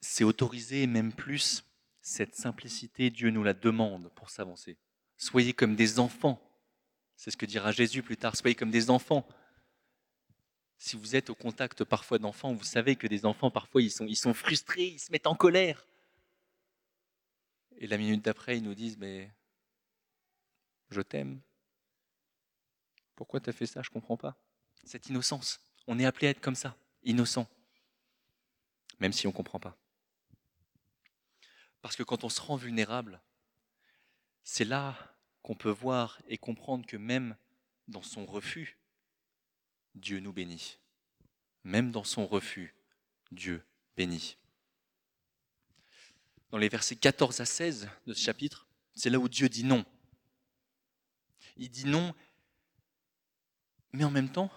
[0.00, 1.64] C'est autorisé, même plus,
[2.00, 4.78] cette simplicité, Dieu nous la demande pour s'avancer.
[5.16, 6.42] Soyez comme des enfants.
[7.16, 8.36] C'est ce que dira Jésus plus tard.
[8.36, 9.28] Soyez comme des enfants.
[10.78, 14.32] Si vous êtes au contact parfois d'enfants, vous savez que des enfants, parfois, ils sont,
[14.32, 15.84] frustrés, ils se mettent en colère.
[17.78, 19.30] Et la minute d'après, ils nous disent, mais
[20.90, 21.40] je t'aime.
[23.16, 23.82] Pourquoi tu as fait ça?
[23.82, 24.36] Je ne comprends pas.
[24.84, 25.60] Cette innocence.
[25.88, 27.48] On est appelé à être comme ça, innocent.
[29.00, 29.76] Même si on ne comprend pas.
[31.82, 33.20] Parce que quand on se rend vulnérable,
[34.44, 34.96] c'est là
[35.42, 37.36] qu'on peut voir et comprendre que même
[37.88, 38.77] dans son refus,
[39.98, 40.78] Dieu nous bénit.
[41.64, 42.74] Même dans son refus,
[43.30, 43.64] Dieu
[43.96, 44.36] bénit.
[46.50, 49.84] Dans les versets 14 à 16 de ce chapitre, c'est là où Dieu dit non.
[51.56, 52.14] Il dit non,
[53.92, 54.50] mais en même temps,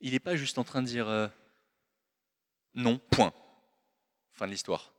[0.00, 1.28] il n'est pas juste en train de dire euh,
[2.74, 3.32] non, point.
[4.32, 4.92] Fin de l'histoire.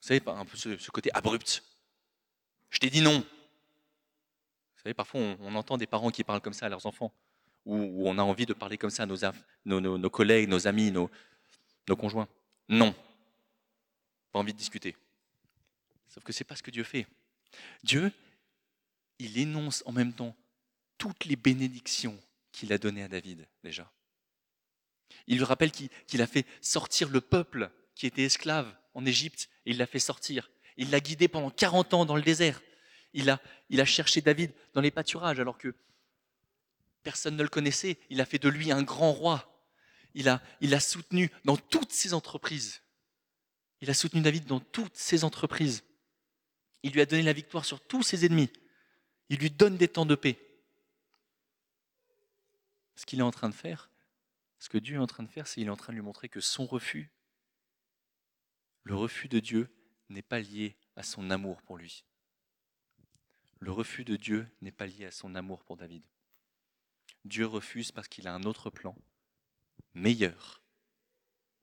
[0.00, 1.64] Vous savez, un peu ce, côté abrupt.
[2.70, 3.20] Je t'ai dit non.
[3.20, 7.12] Vous savez, parfois on entend des parents qui parlent comme ça à leurs enfants
[7.64, 11.10] où, on a envie de parler comme ça à nos, collègues, nos amis, nos,
[11.88, 12.28] nos conjoints.
[12.68, 12.94] Non.
[14.32, 14.96] Pas envie de discuter.
[16.08, 17.06] Sauf que ce n'est pas ce que Dieu fait.
[17.82, 18.12] Dieu,
[19.18, 20.36] il énonce en même temps
[20.98, 22.18] toutes les bénédictions
[22.52, 23.90] qu'il a données à David déjà.
[25.26, 29.70] Il lui rappelle qu'il a fait sortir le peuple qui était esclave en Égypte et
[29.70, 30.50] il l'a fait sortir.
[30.76, 32.60] Il l'a guidé pendant 40 ans dans le désert.
[33.12, 35.74] Il a cherché David dans les pâturages alors que
[37.04, 37.98] Personne ne le connaissait.
[38.10, 39.50] Il a fait de lui un grand roi.
[40.14, 42.82] Il a, soutenu dans toutes ses entreprises.
[43.80, 45.84] Il a soutenu David dans toutes ses entreprises.
[46.82, 48.50] Il lui a donné la victoire sur tous ses ennemis.
[49.28, 50.38] Il lui donne des temps de paix.
[52.96, 53.90] Ce qu'il est en train de faire,
[54.58, 56.04] ce que Dieu est en train de faire, c'est qu'il est en train de lui
[56.04, 57.10] montrer que son refus,
[58.84, 59.68] le refus de Dieu,
[60.10, 62.04] n'est pas lié à son amour pour lui.
[63.58, 66.04] Le refus de Dieu n'est pas lié à son amour pour David.
[67.24, 68.96] Dieu refuse parce qu'il a un autre plan,
[69.94, 70.62] meilleur,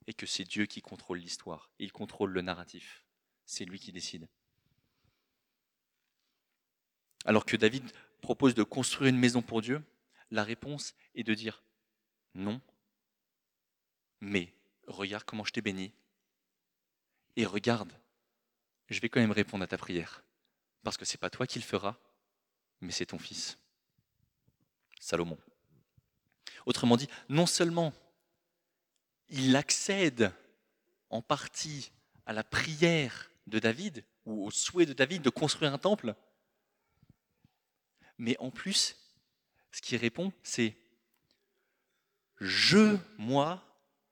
[0.07, 1.71] et que c'est Dieu qui contrôle l'histoire.
[1.79, 3.05] Il contrôle le narratif.
[3.45, 4.27] C'est lui qui décide.
[7.25, 7.89] Alors que David
[8.21, 9.83] propose de construire une maison pour Dieu,
[10.31, 11.63] la réponse est de dire
[12.33, 12.61] non,
[14.21, 14.53] mais
[14.87, 15.91] regarde comment je t'ai béni,
[17.35, 17.91] et regarde,
[18.89, 20.23] je vais quand même répondre à ta prière,
[20.83, 21.97] parce que c'est pas toi qui le feras,
[22.79, 23.59] mais c'est ton fils,
[24.99, 25.37] Salomon.
[26.65, 27.93] Autrement dit, non seulement
[29.29, 30.33] il accède
[31.09, 31.91] en partie
[32.25, 36.15] à la prière de David, ou au souhait de David de construire un temple,
[38.17, 38.95] mais en plus,
[39.71, 40.75] ce qu'il répond, c'est
[42.39, 43.63] je, moi,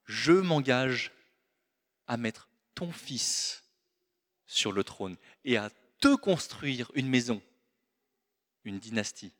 [0.06, 1.12] je m'engage
[2.08, 3.64] à mettre ton fils
[4.48, 7.42] sur le trône et à te construire une maison,
[8.64, 9.32] une dynastie.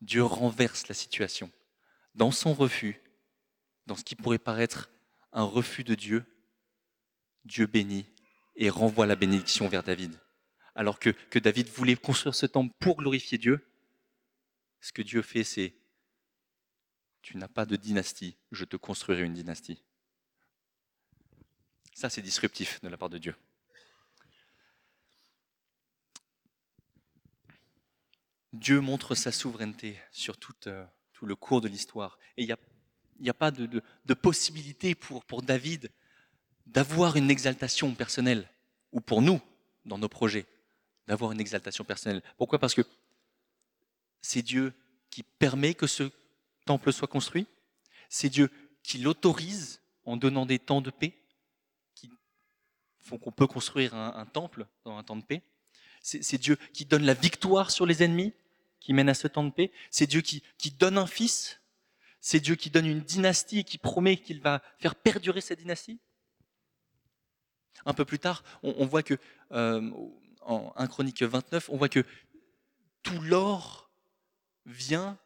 [0.00, 1.50] Dieu renverse la situation.
[2.14, 3.00] Dans son refus,
[3.86, 4.90] dans ce qui pourrait paraître
[5.32, 6.24] un refus de Dieu,
[7.44, 8.06] Dieu bénit
[8.56, 10.18] et renvoie la bénédiction vers David.
[10.74, 13.66] Alors que, David voulait construire ce temple pour glorifier Dieu,
[14.80, 15.74] ce que Dieu fait, c'est
[17.22, 19.82] tu n'as pas de dynastie, je te construirai une dynastie.
[21.92, 23.34] Ça, c'est disruptif de la part de Dieu.
[28.52, 30.84] Dieu montre sa souveraineté sur euh,
[31.20, 32.18] tout, le cours de l'histoire.
[32.36, 32.56] Et il
[33.20, 35.90] n'y a, pas de, possibilité pour, pour David
[36.66, 38.48] d'avoir une exaltation personnelle,
[38.92, 39.40] ou pour nous,
[39.84, 40.46] dans nos projets,
[41.06, 42.22] d'avoir une exaltation personnelle.
[42.38, 42.58] Pourquoi?
[42.58, 42.82] Parce que
[44.22, 44.72] c'est Dieu
[45.10, 46.10] qui permet que ce
[46.64, 47.46] temple soit construit,
[48.08, 48.50] c'est Dieu
[48.82, 51.12] qui l'autorise en donnant des temps de paix,
[51.94, 52.10] qui
[53.00, 55.42] font qu'on peut construire un temple dans un temps de paix.
[56.02, 58.32] C'est Dieu qui donne la victoire sur les ennemis,
[58.80, 59.70] qui mène à ce temps de paix.
[59.90, 60.42] C'est Dieu qui,
[60.78, 61.60] donne un fils.
[62.20, 66.00] C'est Dieu qui donne une dynastie et qui promet qu'il va faire perdurer cette dynastie.
[67.86, 69.16] Un peu plus tard, on, voit que,
[69.52, 69.90] euh,
[70.42, 72.04] en 1 Chronique 29, on voit que
[73.02, 73.90] tout l'or
[74.66, 75.18] vient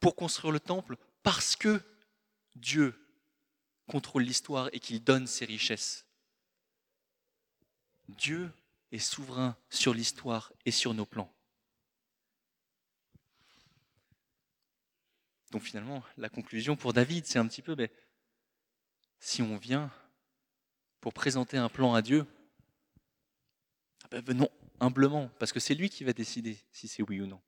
[0.00, 1.80] pour construire le temple parce que
[2.54, 2.94] Dieu
[3.86, 6.06] contrôle l'histoire et qu'il donne ses richesses.
[8.08, 8.52] Dieu
[8.92, 11.32] est souverain sur l'histoire et sur nos plans.
[15.56, 17.88] Donc finalement, la conclusion pour David, c'est un petit peu, ben,
[19.20, 19.90] si on vient
[21.00, 22.26] pour présenter un plan à Dieu,
[24.04, 27.26] ah ben, venons humblement, parce que c'est lui qui va décider si c'est oui ou
[27.26, 27.40] non.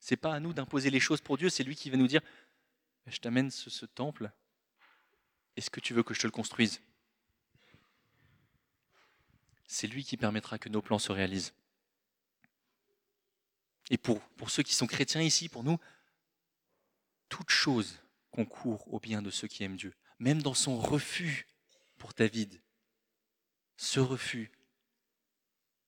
[0.00, 2.22] C'est pas à nous d'imposer les choses pour Dieu, c'est lui qui va nous dire,
[3.06, 4.32] je t'amène ce, ce temple,
[5.56, 6.80] est-ce que tu veux que je te le construise?
[9.68, 11.54] C'est lui qui permettra que nos plans se réalisent.
[13.90, 15.78] Et pour, pour ceux qui sont chrétiens ici, pour nous,
[17.28, 19.94] toute chose concourt au bien de ceux qui aiment Dieu.
[20.18, 21.46] Même dans son refus
[21.98, 22.62] pour David,
[23.76, 24.52] ce refus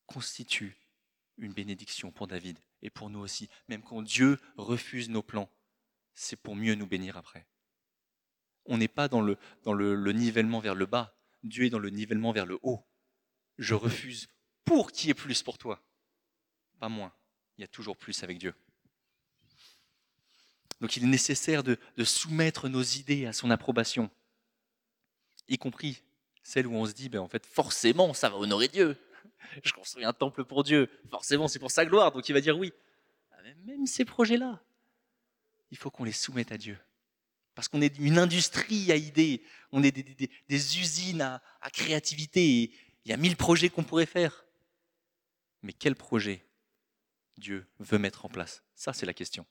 [0.07, 0.77] constitue
[1.37, 3.49] une bénédiction pour David et pour nous aussi.
[3.69, 5.51] Même quand Dieu refuse nos plans,
[6.15, 7.47] c'est pour mieux nous bénir après.
[8.65, 9.39] On n'est pas dans, le,
[10.13, 12.85] nivellement vers le bas, Dieu est dans le nivellement vers le haut
[13.59, 14.29] je refuse
[14.65, 15.83] pour qu'il y ait plus pour toi,
[16.79, 17.13] pas moins.
[17.57, 18.55] Il y a toujours plus avec Dieu.
[20.81, 24.11] Donc il est nécessaire de, soumettre nos idées à son approbation,
[25.49, 26.03] y compris
[26.43, 28.97] celles où on se dit, ben, en fait, forcément, ça va honorer Dieu.
[29.65, 32.57] Je construis un temple pour Dieu, forcément, c'est pour sa gloire, donc il va dire
[32.57, 32.73] oui.
[33.33, 34.63] Ah, même ces projets-là,
[35.71, 36.79] il faut qu'on les soumette à Dieu.
[37.55, 42.71] Parce qu'on est une industrie à idées, on est des, usines à, à créativité,
[43.05, 44.45] il y a mille projets qu'on pourrait faire.
[45.63, 46.45] Mais quel projet
[47.39, 48.63] Dieu veut mettre en place?
[48.75, 49.47] Ça, c'est la question.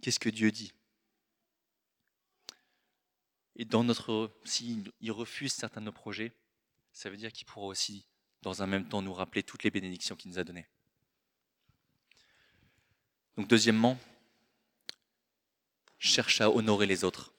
[0.00, 0.72] Qu'est-ce que Dieu dit?
[3.56, 6.32] Et dans notre, s'il refuse certains de nos projets,
[6.92, 8.06] ça veut dire qu'il pourra aussi,
[8.42, 10.66] dans un même temps, nous rappeler toutes les bénédictions qu'il nous a données.
[13.36, 13.98] Donc, deuxièmement,
[15.98, 17.32] cherche à honorer les autres.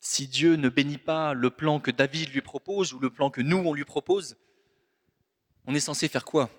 [0.00, 3.40] Si Dieu ne bénit pas le plan que David lui propose ou le plan que
[3.40, 4.36] nous, on lui propose,
[5.66, 6.50] on est censé faire quoi?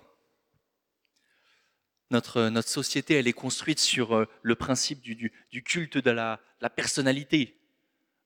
[2.12, 5.32] Notre, notre, société, elle est construite sur euh, le principe du,
[5.64, 6.40] culte de la,
[6.76, 7.58] personnalité.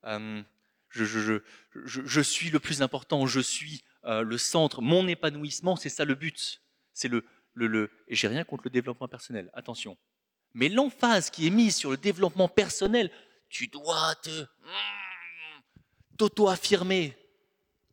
[0.04, 0.42] Euh,
[0.90, 6.14] je, suis le plus important, je suis euh, le centre, mon épanouissement, c'est ça le
[6.14, 6.60] but.
[6.92, 9.96] C'est le, le, et j'ai rien contre le développement personnel, attention.
[10.54, 13.10] Mais l'emphase qui est mise sur le développement personnel,
[13.48, 14.46] tu dois te
[16.12, 17.16] d'auto-affirmer.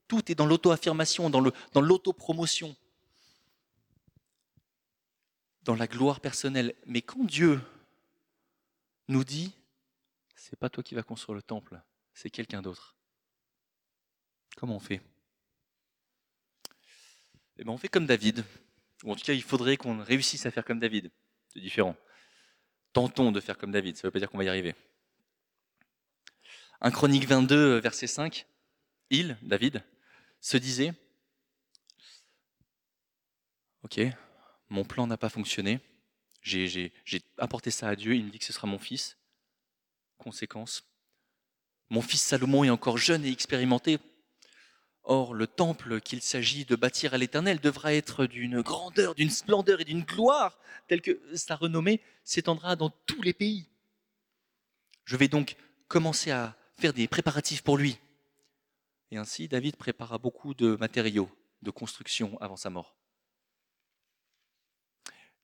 [0.08, 2.76] Tout est dans l'auto-affirmation, dans l'auto-promotion,
[5.64, 6.76] dans la gloire personnelle.
[6.86, 7.62] Mais quand Dieu
[9.08, 9.54] nous dit,
[10.36, 11.82] c'est pas toi qui vas construire le temple,
[12.14, 12.96] c'est quelqu'un d'autre.
[14.56, 15.02] Comment on fait?
[17.58, 18.44] Eh bien, on fait comme David.
[19.04, 21.12] Ou en tout cas, il faudrait qu'on réussisse à faire comme David.
[21.50, 21.96] C'est différent.
[22.94, 23.98] Tentons de faire comme David.
[23.98, 24.76] Ça ne veut pas dire qu'on va y arriver.
[26.82, 28.46] 1 Chronique 22, verset 5,
[29.10, 29.84] il, David,
[30.42, 30.94] se disait,
[33.84, 34.02] OK,
[34.70, 35.80] mon plan n'a pas fonctionné,
[36.42, 36.92] j'ai
[37.38, 39.18] apporté ça à Dieu, il me dit que ce sera mon fils.
[40.18, 40.84] Conséquence,
[41.90, 44.00] mon fils Salomon est encore jeune et expérimenté.
[45.04, 49.82] Or, le temple qu'il s'agit de bâtir à l'Éternel devra être d'une grandeur, d'une splendeur
[49.82, 53.68] et d'une gloire telle que sa renommée s'étendra dans tous les pays.
[55.06, 55.58] Je vais donc
[55.90, 58.00] commencer à faire des préparatifs pour lui.
[59.12, 61.30] Et ainsi, David prépara beaucoup de matériaux
[61.62, 62.96] de construction avant sa mort.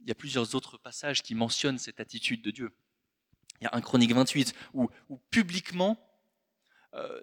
[0.01, 2.71] Il y a plusieurs autres passages qui mentionnent cette attitude de Dieu.
[3.59, 4.89] Il y a un Chronique 28 où,
[5.29, 5.97] publiquement,
[6.93, 7.21] euh,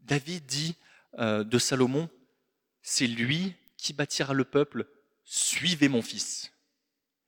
[0.00, 0.76] David dit
[1.18, 2.10] euh, de Salomon,
[2.82, 4.88] c'est lui qui bâtira le peuple,
[5.24, 6.52] suivez mon fils.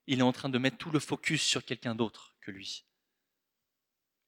[0.07, 2.85] Il est en train de mettre tout le focus sur quelqu'un d'autre que lui.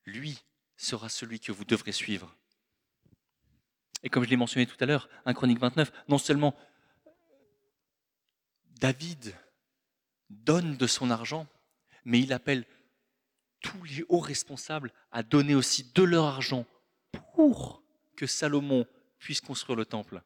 [0.04, 0.38] Lui
[0.76, 2.35] sera celui que vous devrez suivre.
[4.02, 6.56] Et comme je l'ai mentionné tout à l'heure, un Chronique 29, non seulement
[8.80, 9.35] David
[10.31, 11.47] donne de son argent,
[12.05, 12.64] mais il appelle
[13.61, 16.64] tous les hauts responsables à donner aussi de leur argent
[17.35, 17.83] pour
[18.16, 18.87] que Salomon
[19.19, 20.23] puisse construire le temple.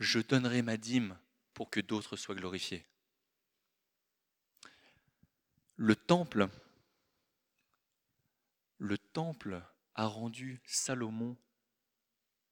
[0.00, 1.16] Je donnerai ma dîme
[1.54, 2.84] pour que d'autres soient glorifiés.
[5.76, 6.48] Le temple,
[8.78, 9.62] le temple
[9.94, 11.36] a rendu Salomon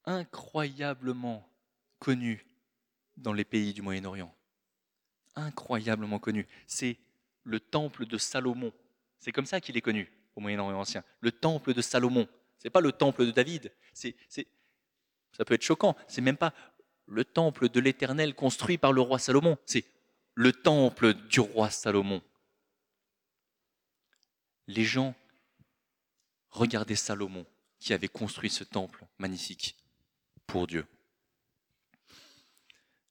[0.04, 1.48] incroyablement
[1.98, 2.46] connu
[3.16, 4.35] dans les pays du Moyen-Orient.
[5.36, 6.46] Incroyablement connu.
[6.66, 6.96] C'est
[7.44, 8.72] le temple de Salomon.
[9.18, 11.04] C'est comme ça qu'il est connu au Moyen-Orient ancien.
[11.20, 12.28] Le temple de Salomon.
[12.58, 13.72] C'est pas le temple de David.
[13.92, 14.16] C'est,
[15.32, 15.96] ça peut être choquant.
[16.08, 16.52] C'est même pas
[17.06, 19.58] le temple de l'Éternel construit par le roi Salomon.
[19.66, 19.84] C'est
[20.34, 22.22] le temple du roi Salomon.
[24.66, 25.14] Les gens
[26.50, 27.46] regardaient Salomon
[27.78, 29.76] qui avait construit ce temple magnifique
[30.46, 30.86] pour Dieu.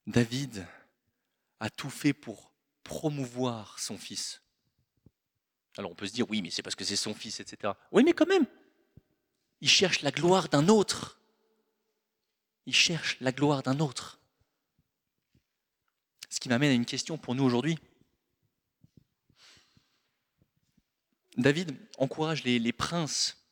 [0.08, 0.68] David
[1.66, 4.42] a tout fait pour promouvoir son fils.
[5.78, 7.74] Alors on peut se dire, oui, mais c'est parce que c'est son fils, etc.
[7.92, 8.46] Oui, mais quand même,
[9.62, 11.20] il cherche la gloire d'un autre.
[12.68, 14.20] Il cherche la gloire d'un autre.
[16.30, 17.78] Ce qui m'amène à une question pour nous aujourd'hui.
[21.38, 23.44] David encourage les, princes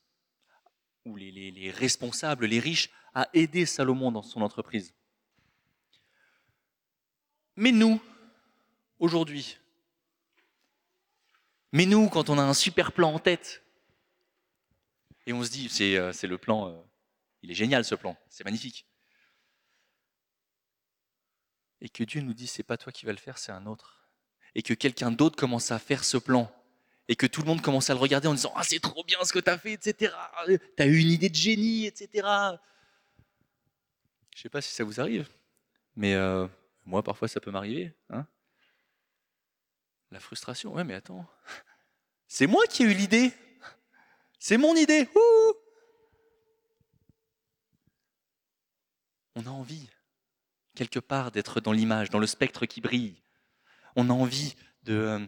[1.05, 4.93] ou les responsables, les riches, à aider Salomon dans son entreprise.
[7.55, 8.01] Mais nous,
[8.99, 9.57] aujourd'hui,
[11.73, 13.63] mais nous, quand on a un super plan en tête,
[15.25, 16.79] et on se dit, c'est euh, le plan, euh,
[17.41, 18.85] il est génial ce plan, c'est magnifique.
[21.81, 24.07] Et que Dieu nous dit, c'est pas toi qui vas le faire, c'est un autre.
[24.53, 26.49] Et que quelqu'un d'autre commence à faire ce plan.
[27.07, 29.17] Et que tout le monde commence à le regarder en disant, ah c'est trop bien
[29.23, 30.13] ce que tu as fait, etc.
[30.47, 32.27] Tu as eu une idée de génie, etc.
[34.35, 35.27] Je sais pas si ça vous arrive,
[35.95, 36.47] mais euh,
[36.85, 37.93] moi parfois ça peut m'arriver.
[38.09, 38.27] Hein
[40.13, 41.25] la frustration, ouais mais attends,
[42.27, 43.33] c'est moi qui ai eu l'idée.
[44.39, 45.09] C'est mon idée.
[49.35, 49.89] On a envie,
[50.75, 53.15] quelque part, d'être dans l'image, dans le spectre qui brille.
[53.95, 55.25] On a envie de euh,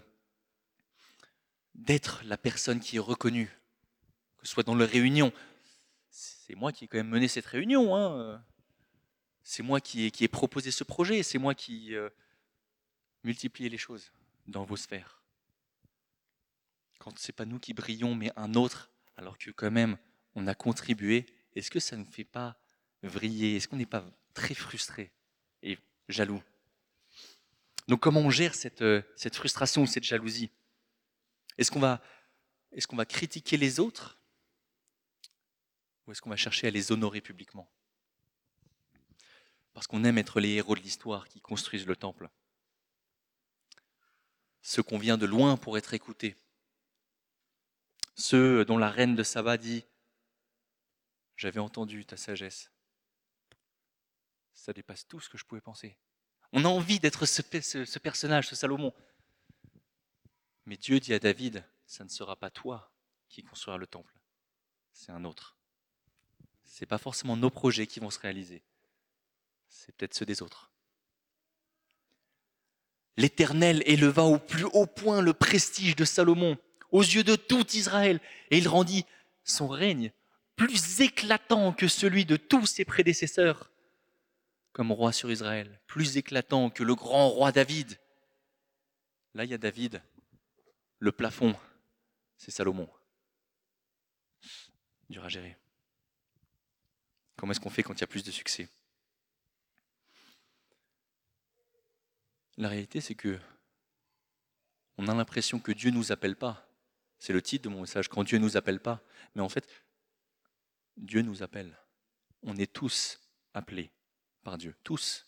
[1.73, 3.49] d'être la personne qui est reconnue,
[4.37, 5.31] que ce soit dans la réunion.
[6.09, 7.95] C'est moi qui ai quand même mené cette réunion.
[7.95, 8.43] Hein
[9.47, 12.09] c'est moi qui ai, proposé ce projet, c'est moi qui euh,
[13.23, 14.11] multiplie les choses
[14.47, 15.21] dans vos sphères.
[16.97, 19.97] Quand ce n'est pas nous qui brillons, mais un autre, alors que quand même
[20.33, 22.59] on a contribué, est-ce que ça ne fait pas
[23.03, 23.55] vriller?
[23.55, 24.03] Est-ce qu'on n'est pas
[24.33, 25.11] très frustré
[25.61, 25.77] et
[26.09, 26.41] jaloux?
[27.87, 30.49] Donc comment on gère cette, euh, cette frustration ou cette jalousie?
[31.59, 32.01] Est-ce qu'on va,
[32.71, 34.17] est qu'on va critiquer les autres
[36.07, 37.69] ou est-ce qu'on va chercher à les honorer publiquement?
[39.75, 42.29] Parce qu'on aime être les héros de l'histoire qui construisent le temple.
[44.61, 46.37] Ceux qu'on vient de loin pour être écoutés.
[48.15, 49.83] Ceux dont la reine de Saba dit
[51.35, 52.71] J'avais entendu ta sagesse.
[54.53, 55.97] Ça dépasse tout ce que je pouvais penser.
[56.53, 57.41] On a envie d'être ce,
[57.99, 58.93] personnage, ce Salomon.
[60.65, 62.93] Mais Dieu dit à David Ça ne sera pas toi
[63.27, 64.15] qui construira le temple,
[64.93, 65.57] c'est un autre.
[66.63, 68.63] Ce n'est pas forcément nos projets qui vont se réaliser
[69.67, 70.71] c'est peut-être ceux des autres.
[73.17, 76.57] L'Éternel éleva au plus haut point le prestige de Salomon
[76.91, 78.19] aux yeux de tout Israël,
[78.51, 79.05] et il rendit
[79.43, 80.11] son règne
[80.55, 83.71] plus éclatant que celui de tous ses prédécesseurs
[84.71, 87.97] comme roi sur Israël, plus éclatant que le grand roi David.
[89.33, 90.01] Là, il y a David,
[90.99, 91.55] le plafond,
[92.37, 92.89] c'est Salomon.
[95.09, 95.57] Dur à gérer.
[97.37, 98.67] Comment est-ce qu'on fait quand il y a plus de succès?
[102.57, 103.39] La réalité, c'est que
[104.97, 106.69] on a l'impression que Dieu ne nous appelle pas.
[107.19, 109.01] C'est le titre de mon message, quand Dieu ne nous appelle pas.
[109.35, 109.67] Mais en fait,
[110.97, 111.77] Dieu nous appelle.
[112.43, 113.19] On est tous
[113.53, 113.91] appelés
[114.43, 115.25] par Dieu, tous.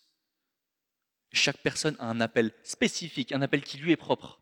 [1.32, 4.40] Chaque personne a un appel spécifique, un appel qui lui est propre.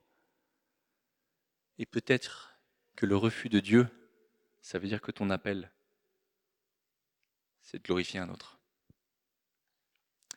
[1.78, 2.53] Et peut-être
[2.95, 3.89] que le refus de Dieu,
[4.61, 5.72] ça veut dire que ton appel,
[7.62, 8.59] c'est de glorifier un autre.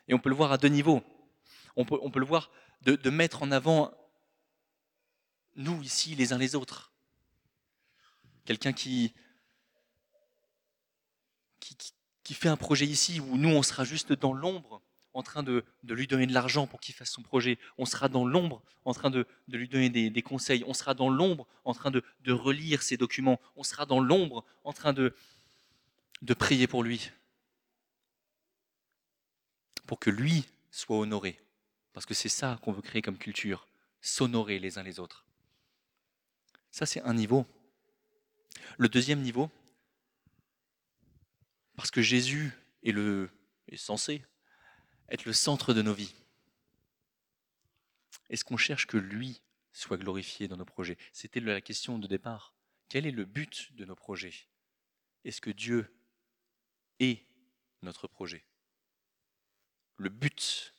[0.08, 1.04] Et on peut le voir à deux niveaux.
[1.76, 2.50] On peut, le voir
[2.82, 3.92] de, mettre en avant
[5.56, 6.92] nous ici les uns les autres.
[8.44, 9.14] Quelqu'un qui,
[12.32, 14.82] fait un projet ici où nous, on sera juste dans l'ombre
[15.14, 17.58] en train de, lui donner de l'argent pour qu'il fasse son projet.
[17.76, 20.64] On sera dans l'ombre en train de, lui donner des, conseils.
[20.66, 23.40] On sera dans l'ombre en train de, relire ses documents.
[23.56, 25.14] On sera dans l'ombre en train de
[26.34, 27.10] prier pour lui.
[29.86, 31.38] Pour que lui soit honoré.
[31.92, 33.66] Parce que c'est ça qu'on veut créer comme culture.
[34.00, 35.26] S'honorer les uns les autres.
[36.70, 37.46] Ça, c'est un niveau.
[38.78, 39.50] Le deuxième niveau,
[41.76, 42.94] parce que Jésus est,
[43.68, 44.24] est censé
[45.08, 46.14] être le centre de nos vies.
[48.28, 50.98] Est-ce qu'on cherche que lui soit glorifié dans nos projets?
[51.12, 52.54] C'était la question de départ.
[52.88, 54.34] Quel est le but de nos projets?
[55.24, 55.92] Est-ce que Dieu
[57.00, 57.24] est
[57.82, 58.44] notre projet?
[59.96, 60.74] Le but.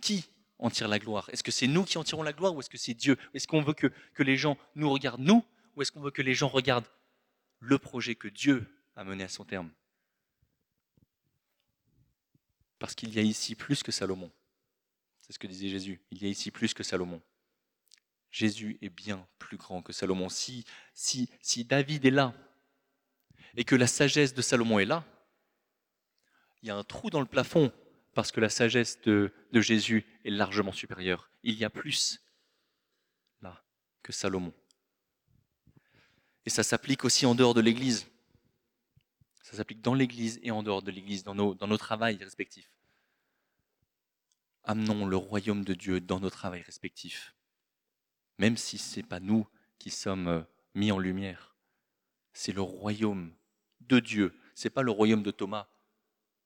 [0.00, 0.28] Qui
[0.58, 1.28] en tire la gloire?
[1.30, 3.16] Est-ce que c'est nous qui en tirons la gloire ou est-ce que c'est Dieu?
[3.34, 3.92] Est-ce qu'on veut que,
[4.22, 5.44] les gens nous regardent nous
[5.76, 6.88] ou est-ce qu'on veut que les gens regardent
[7.60, 9.70] le projet que Dieu a mené à son terme?
[12.78, 14.30] Parce qu'il y a ici plus que Salomon.
[15.20, 16.00] C'est ce que disait Jésus.
[16.10, 17.20] Il y a ici plus que Salomon.
[18.30, 20.28] Jésus est bien plus grand que Salomon.
[20.28, 22.34] Si, si, si David est là
[23.56, 25.04] et que la sagesse de Salomon est là,
[26.62, 27.72] il y a un trou dans le plafond
[28.14, 31.30] parce que la sagesse de, Jésus est largement supérieure.
[31.42, 32.20] Il y a plus
[33.42, 33.62] là
[34.02, 34.52] que Salomon.
[36.46, 38.06] Et ça s'applique aussi en dehors de l'Église.
[39.42, 42.70] Ça s'applique dans l'Église et en dehors de l'Église, dans nos, dans nos travails respectifs.
[44.64, 47.34] Amenons le royaume de Dieu dans nos travails respectifs.
[48.38, 49.46] Même si ce n'est pas nous
[49.78, 50.42] qui sommes euh,
[50.74, 51.54] mis en lumière.
[52.32, 53.32] C'est le royaume
[53.80, 54.38] de Dieu.
[54.54, 55.68] Ce n'est pas le royaume de Thomas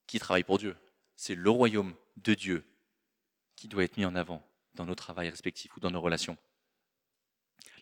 [0.07, 0.77] qui travaille pour Dieu.
[1.23, 2.67] C'est le royaume de Dieu
[3.55, 4.45] qui doit être mis en avant
[4.75, 6.37] dans nos travails respectifs ou dans nos relations.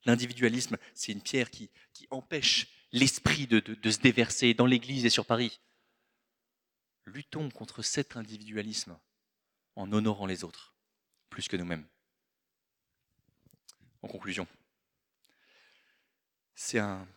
[0.05, 1.70] L'individualisme, c'est une pierre qui,
[2.11, 5.59] empêche l'esprit de se déverser dans l'Église et sur Paris.
[7.07, 8.99] Luttons contre cet individualisme
[9.74, 10.74] en honorant les autres,
[11.30, 11.88] plus que nous-mêmes.
[14.03, 14.47] En conclusion,
[16.55, 17.09] c'est un,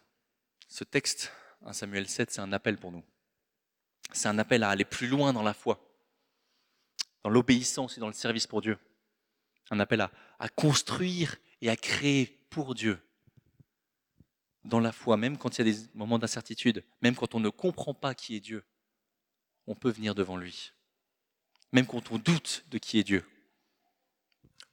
[0.69, 1.33] ce texte,
[1.65, 3.03] 1 Samuel 7, c'est un appel pour nous.
[4.13, 5.92] C'est un appel à aller plus loin dans la foi,
[7.23, 8.77] dans l'obéissance et dans le service pour Dieu.
[9.71, 12.99] Un appel à, construire et à créer pour Dieu
[14.65, 17.49] dans la foi, même quand il y a des moments d'incertitude, même quand on ne
[17.49, 18.63] comprend pas qui est Dieu,
[19.67, 20.71] on peut venir devant lui.
[21.71, 23.25] Même quand on doute de qui est Dieu.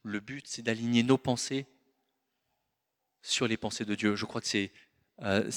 [0.03, 1.65] Le but, c'est d'aligner nos pensées
[3.21, 4.15] sur les pensées de Dieu.
[4.15, 4.71] Je crois que c'est
[5.21, 5.49] euh,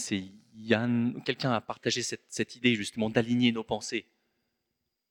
[0.57, 4.07] Yann, quelqu'un a partagé cette idée justement d'aligner nos pensées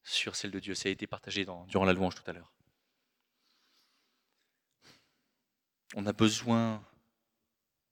[0.03, 0.75] sur celles de Dieu.
[0.75, 2.53] Ça a été partagé durant la louange tout à l'heure.
[5.95, 6.83] On a besoin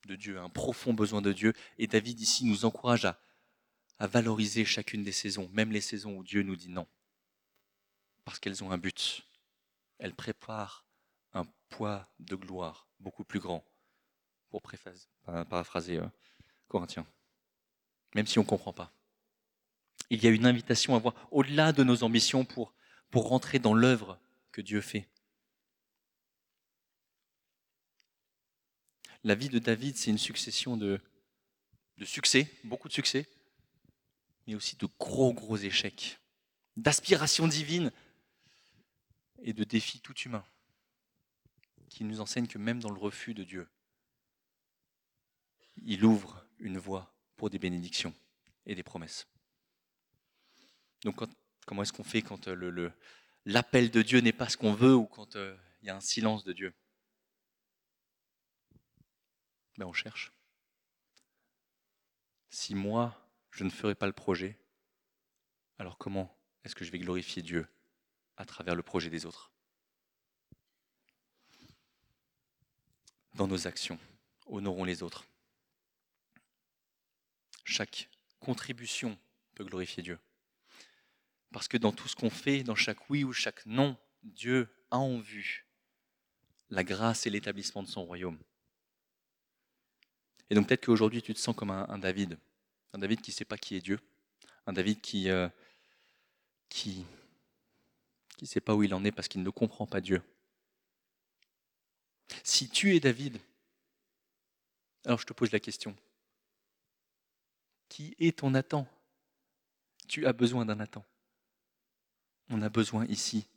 [0.05, 1.53] de Dieu, un profond besoin de Dieu.
[1.78, 3.20] Et David ici nous encourage à,
[3.99, 6.88] à valoriser chacune des saisons, même les saisons où Dieu nous dit non.
[8.26, 9.28] Parce qu'elles ont un but.
[9.99, 10.86] Elles préparent
[11.34, 13.64] un poids de gloire beaucoup plus grand,
[14.49, 14.62] pour
[15.49, 16.07] paraphraser euh,
[16.68, 17.07] Corinthiens.
[18.16, 18.91] Même si on ne comprend pas.
[20.12, 22.74] Il y a une invitation à voir au-delà de nos ambitions pour,
[23.12, 24.20] pour rentrer dans l'œuvre
[24.51, 25.07] que Dieu fait.
[29.24, 30.99] La vie de David, c'est une succession de,
[31.97, 33.26] de succès, beaucoup de succès,
[34.47, 36.20] mais aussi de gros, gros échecs,
[36.76, 37.93] d'aspirations divines
[39.43, 40.45] et de défis tout humains,
[41.88, 43.66] qui nous enseignent que même dans le refus de Dieu,
[45.78, 48.14] il ouvre une voie pour des bénédictions
[48.66, 49.26] et des promesses.
[51.04, 51.20] Donc
[51.66, 52.91] comment est-ce qu'on fait quand euh,
[53.45, 56.02] l'appel de Dieu n'est pas ce qu'on veut ou quand euh, il y a un
[56.02, 56.74] silence de Dieu?
[59.78, 60.32] Ben On cherche.
[62.49, 63.18] Si moi,
[63.52, 64.60] je ne ferai pas le projet,
[65.80, 67.68] alors comment est-ce que je vais glorifier Dieu
[68.38, 69.52] à travers le projet des autres?
[73.36, 73.97] Dans nos actions,
[74.45, 75.26] honorons les autres.
[77.64, 78.10] Chaque
[78.41, 79.18] contribution
[79.56, 80.20] peut glorifier Dieu.
[81.52, 84.97] Parce que dans tout ce qu'on fait, dans chaque oui ou chaque non, Dieu a
[84.97, 85.66] en vue
[86.70, 88.39] la grâce et l'établissement de son royaume.
[90.49, 92.38] Et donc peut-être qu'aujourd'hui tu te sens comme un, David,
[92.93, 93.99] un David qui ne sait pas qui est Dieu,
[94.66, 95.49] un David qui euh,
[96.70, 97.06] qui
[98.38, 100.22] qui ne sait pas où il en est parce qu'il ne comprend pas Dieu.
[102.43, 103.39] Si tu es David,
[105.06, 105.95] alors je te pose la question,
[107.89, 108.88] Qui est ton Nathan?
[110.08, 111.06] Tu as besoin d'un Nathan.
[112.52, 113.47] On a besoin ici,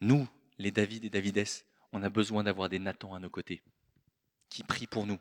[0.00, 0.26] nous,
[0.58, 3.62] les David et Davidès, on a besoin d'avoir des Nathans à nos côtés,
[4.48, 5.18] qui prient pour nous,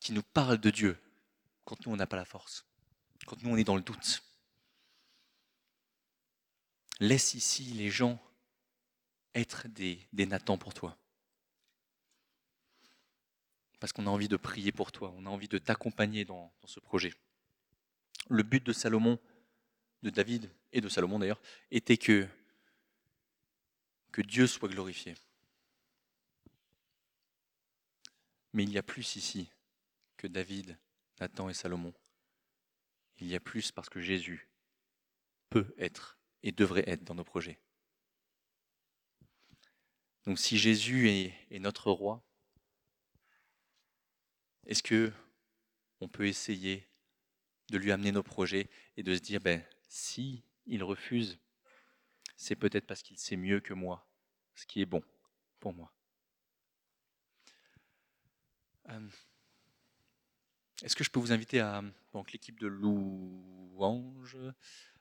[0.00, 0.98] qui nous parlent de Dieu,
[1.64, 2.64] quand nous, on n'a pas la force,
[3.26, 4.22] quand nous, on est dans le doute.
[6.98, 8.18] Laisse ici les gens
[9.34, 10.96] être des, des Nathans pour toi.
[13.80, 16.80] Parce qu'on a envie de prier pour toi, on a envie de t'accompagner dans ce
[16.80, 17.12] projet.
[18.30, 19.18] Le but de Salomon,
[20.02, 21.40] de David et de Salomon d'ailleurs,
[21.70, 22.26] était que,
[24.16, 25.14] que Dieu soit glorifié.
[28.54, 29.50] Mais il y a plus ici
[30.16, 30.78] que David,
[31.20, 31.92] Nathan et Salomon.
[33.18, 34.48] Il y a plus parce que Jésus
[35.50, 37.58] peut être et devrait être dans nos projets.
[40.24, 42.24] Donc si Jésus est, notre roi,
[44.64, 45.12] est-ce que
[46.00, 46.88] on peut essayer
[47.68, 51.38] de lui amener nos projets et de se dire ben si il refuse,
[52.36, 54.06] c'est peut-être parce qu'il sait mieux que moi
[54.54, 55.02] ce qui est bon
[55.60, 55.92] pour moi.
[58.88, 59.08] Euh,
[60.82, 61.82] est-ce que je peux vous inviter à
[62.12, 64.36] donc l'équipe de louange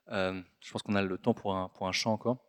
[0.10, 2.44] euh, Je pense qu'on a le temps pour un, pour un chant encore.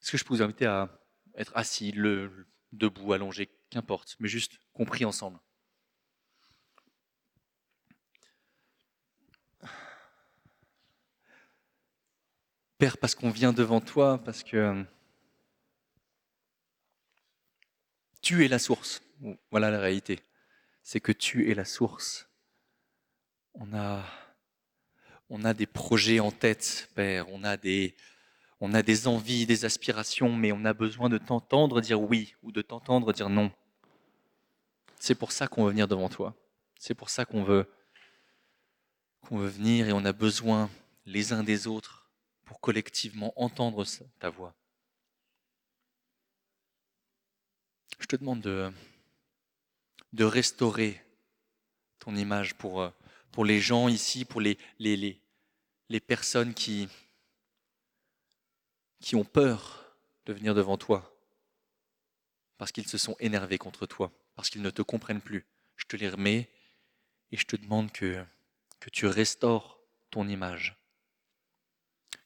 [0.00, 0.88] Est-ce que je peux vous inviter à
[1.36, 5.38] être assis, le, debout, allongé, qu'importe, mais juste compris ensemble?
[12.78, 14.84] Père, parce qu'on vient devant toi, parce que
[18.20, 19.02] tu es la source.
[19.50, 20.20] Voilà la réalité
[20.84, 22.28] c'est que tu es la source.
[23.54, 24.04] On a,
[25.30, 27.96] on a des projets en tête, Père, on a des,
[28.60, 32.52] on a des envies, des aspirations, mais on a besoin de t'entendre dire oui ou
[32.52, 33.50] de t'entendre dire non.
[35.00, 36.34] C'est pour ça qu'on veut venir devant toi.
[36.78, 37.66] C'est pour ça qu'on veut,
[39.22, 40.70] qu'on veut venir et on a besoin
[41.06, 42.03] les uns des autres
[42.44, 43.84] pour collectivement entendre
[44.18, 44.54] ta voix.
[47.98, 51.00] Je te demande de, restaurer
[51.98, 52.90] ton image pour, euh,
[53.32, 55.20] pour les gens ici, pour les, les,
[55.88, 56.88] les, personnes qui,
[59.00, 61.16] qui ont peur de venir devant toi,
[62.58, 65.46] parce qu'ils se sont énervés contre toi, parce qu'ils ne te comprennent plus.
[65.76, 66.50] Je te les remets
[67.32, 68.24] et je te demande que,
[68.80, 69.80] que tu restaures
[70.10, 70.76] ton image,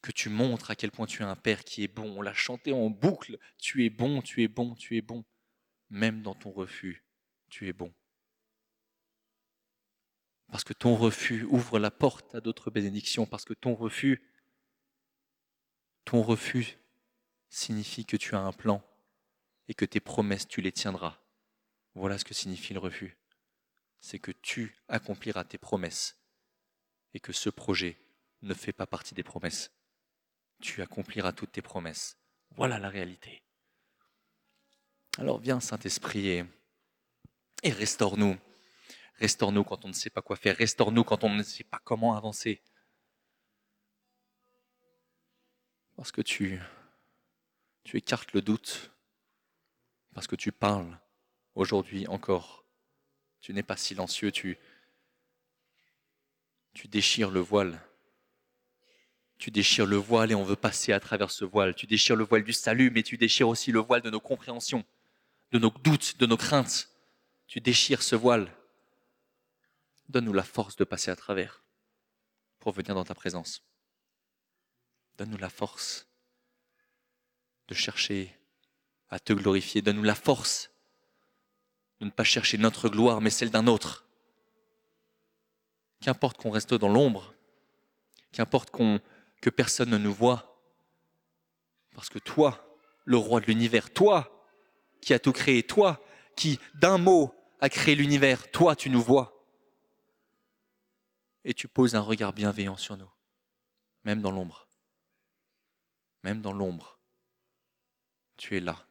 [0.02, 2.18] que tu montres à quel point tu es un Père qui est bon.
[2.18, 5.24] On l'a chanté en boucle, tu es bon, tu es bon, tu es bon,
[5.90, 7.04] même dans ton refus
[7.48, 7.92] tu es bon.
[10.50, 14.22] Parce que ton refus ouvre la porte à d'autres bénédictions, parce que ton refus,
[16.04, 16.78] ton refus
[17.50, 18.82] signifie que tu as un plan
[19.68, 21.20] et que tes promesses, tu les tiendras.
[21.94, 23.18] Voilà ce que signifie le refus.
[24.00, 26.16] C'est que tu accompliras tes promesses
[27.12, 28.00] et que ce projet
[28.42, 29.70] ne fait pas partie des promesses.
[30.60, 32.18] Tu accompliras toutes tes promesses.
[32.56, 33.42] Voilà la réalité.
[35.18, 36.44] Alors viens, Saint-Esprit,
[37.62, 38.38] et restaure-nous.
[39.16, 40.56] Restaure-nous quand on ne sait pas quoi faire.
[40.56, 42.62] Restaure-nous quand on ne sait pas comment avancer.
[45.96, 46.60] Parce que tu,
[47.82, 48.92] tu écartes le doute.
[50.14, 50.98] Parce que tu parles
[51.56, 52.64] aujourd'hui encore.
[53.40, 54.30] Tu n'es pas silencieux.
[54.30, 54.56] Tu,
[56.74, 57.80] tu déchires le voile.
[59.38, 61.74] Tu déchires le voile et on veut passer à travers ce voile.
[61.74, 64.84] Tu déchires le voile du salut, mais tu déchires aussi le voile de nos compréhensions,
[65.52, 66.88] de nos doutes, de nos craintes
[67.48, 68.54] tu déchires ce voile.
[70.10, 71.64] Donne-nous la force de passer à travers
[72.60, 73.62] pour venir dans ta présence.
[75.16, 76.06] Donne-nous la force
[77.66, 78.38] de chercher
[79.08, 79.82] à te glorifier.
[79.82, 80.70] Donne-nous la force
[82.00, 84.06] de ne pas chercher notre gloire, mais celle d'un autre.
[86.00, 87.34] Qu'importe qu'on reste dans l'ombre,
[88.30, 89.00] qu'importe qu'on,
[89.40, 90.60] que personne ne nous voit,
[91.94, 94.46] parce que toi, le roi de l'univers, toi
[95.00, 96.02] qui as tout créé, toi
[96.36, 99.34] qui d'un mot a créé l'univers, toi tu nous vois.
[101.44, 103.10] Et tu poses un regard bienveillant sur nous,
[104.04, 104.68] même dans l'ombre.
[106.24, 106.98] Même dans l'ombre,
[108.36, 108.86] tu es là,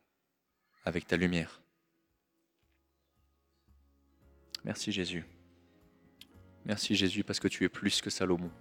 [0.85, 1.61] avec ta lumière.
[4.63, 5.25] Merci Jésus.
[6.65, 8.51] Merci Jésus parce que tu es plus que Salomon.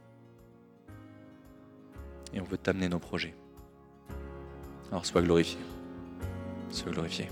[2.37, 3.35] Et on veut t'amener nos projets.
[4.93, 5.59] Alors sois glorifié.
[6.71, 7.29] Sois glorifié.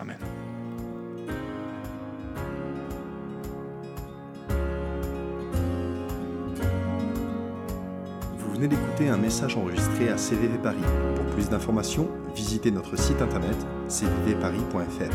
[0.00, 0.18] Amen.
[8.56, 10.78] venez d'écouter un message enregistré à CVV Paris.
[11.14, 13.56] Pour plus d'informations, visitez notre site internet
[13.86, 15.12] cvvparis.fr.